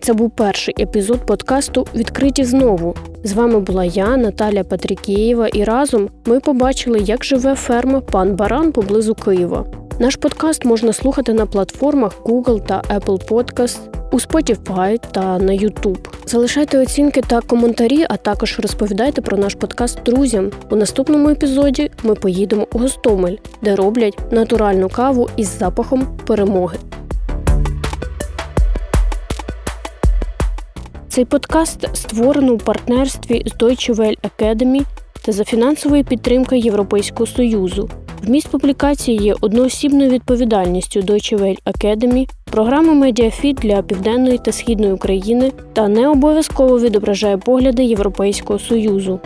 Це 0.00 0.12
був 0.12 0.30
перший 0.30 0.74
епізод 0.80 1.26
подкасту 1.26 1.86
Відкриті 1.94 2.44
знову. 2.44 2.94
З 3.24 3.32
вами 3.32 3.60
була 3.60 3.84
я, 3.84 4.16
Наталя 4.16 4.64
Патрікєєва, 4.64 5.48
і 5.48 5.64
разом 5.64 6.08
ми 6.26 6.40
побачили, 6.40 6.98
як 7.00 7.24
живе 7.24 7.54
ферма 7.54 8.00
Пан 8.00 8.36
Баран 8.36 8.72
поблизу 8.72 9.14
Києва. 9.14 9.87
Наш 10.00 10.16
подкаст 10.16 10.64
можна 10.64 10.92
слухати 10.92 11.32
на 11.32 11.46
платформах 11.46 12.22
Google 12.22 12.66
та 12.66 12.82
Apple 12.82 13.28
Podcast, 13.28 13.78
у 14.12 14.16
Spotify 14.16 14.98
та 15.12 15.38
на 15.38 15.52
YouTube. 15.52 15.98
Залишайте 16.26 16.78
оцінки 16.78 17.20
та 17.20 17.40
коментарі, 17.40 18.06
а 18.08 18.16
також 18.16 18.58
розповідайте 18.58 19.22
про 19.22 19.36
наш 19.36 19.54
подкаст 19.54 20.02
друзям. 20.02 20.50
У 20.70 20.76
наступному 20.76 21.28
епізоді 21.28 21.90
ми 22.02 22.14
поїдемо 22.14 22.66
у 22.72 22.78
Гостомель, 22.78 23.36
де 23.62 23.76
роблять 23.76 24.18
натуральну 24.30 24.88
каву 24.88 25.28
із 25.36 25.58
запахом 25.58 26.18
перемоги. 26.26 26.78
Цей 31.08 31.24
подкаст 31.24 31.96
створено 31.96 32.52
у 32.52 32.58
партнерстві 32.58 33.42
з 33.46 33.62
Deutsche 33.62 33.94
Welle 33.94 34.18
Academy 34.38 34.82
та 35.22 35.32
за 35.32 35.44
фінансової 35.44 36.04
підтримки 36.04 36.58
Європейського 36.58 37.26
Союзу. 37.26 37.90
Вміст 38.22 38.48
публікації 38.48 39.18
є 39.18 39.34
одноосібною 39.40 40.10
відповідальністю 40.10 41.00
Deutsche 41.00 41.38
Welle 41.38 41.62
Academy, 41.64 42.28
програми 42.50 42.94
MediaFit 42.94 43.56
для 43.56 43.82
Південної 43.82 44.38
та 44.38 44.52
Східної 44.52 44.92
України 44.92 45.52
та 45.72 45.88
не 45.88 46.08
обов'язково 46.08 46.78
відображає 46.78 47.36
погляди 47.36 47.84
Європейського 47.84 48.58
Союзу. 48.58 49.20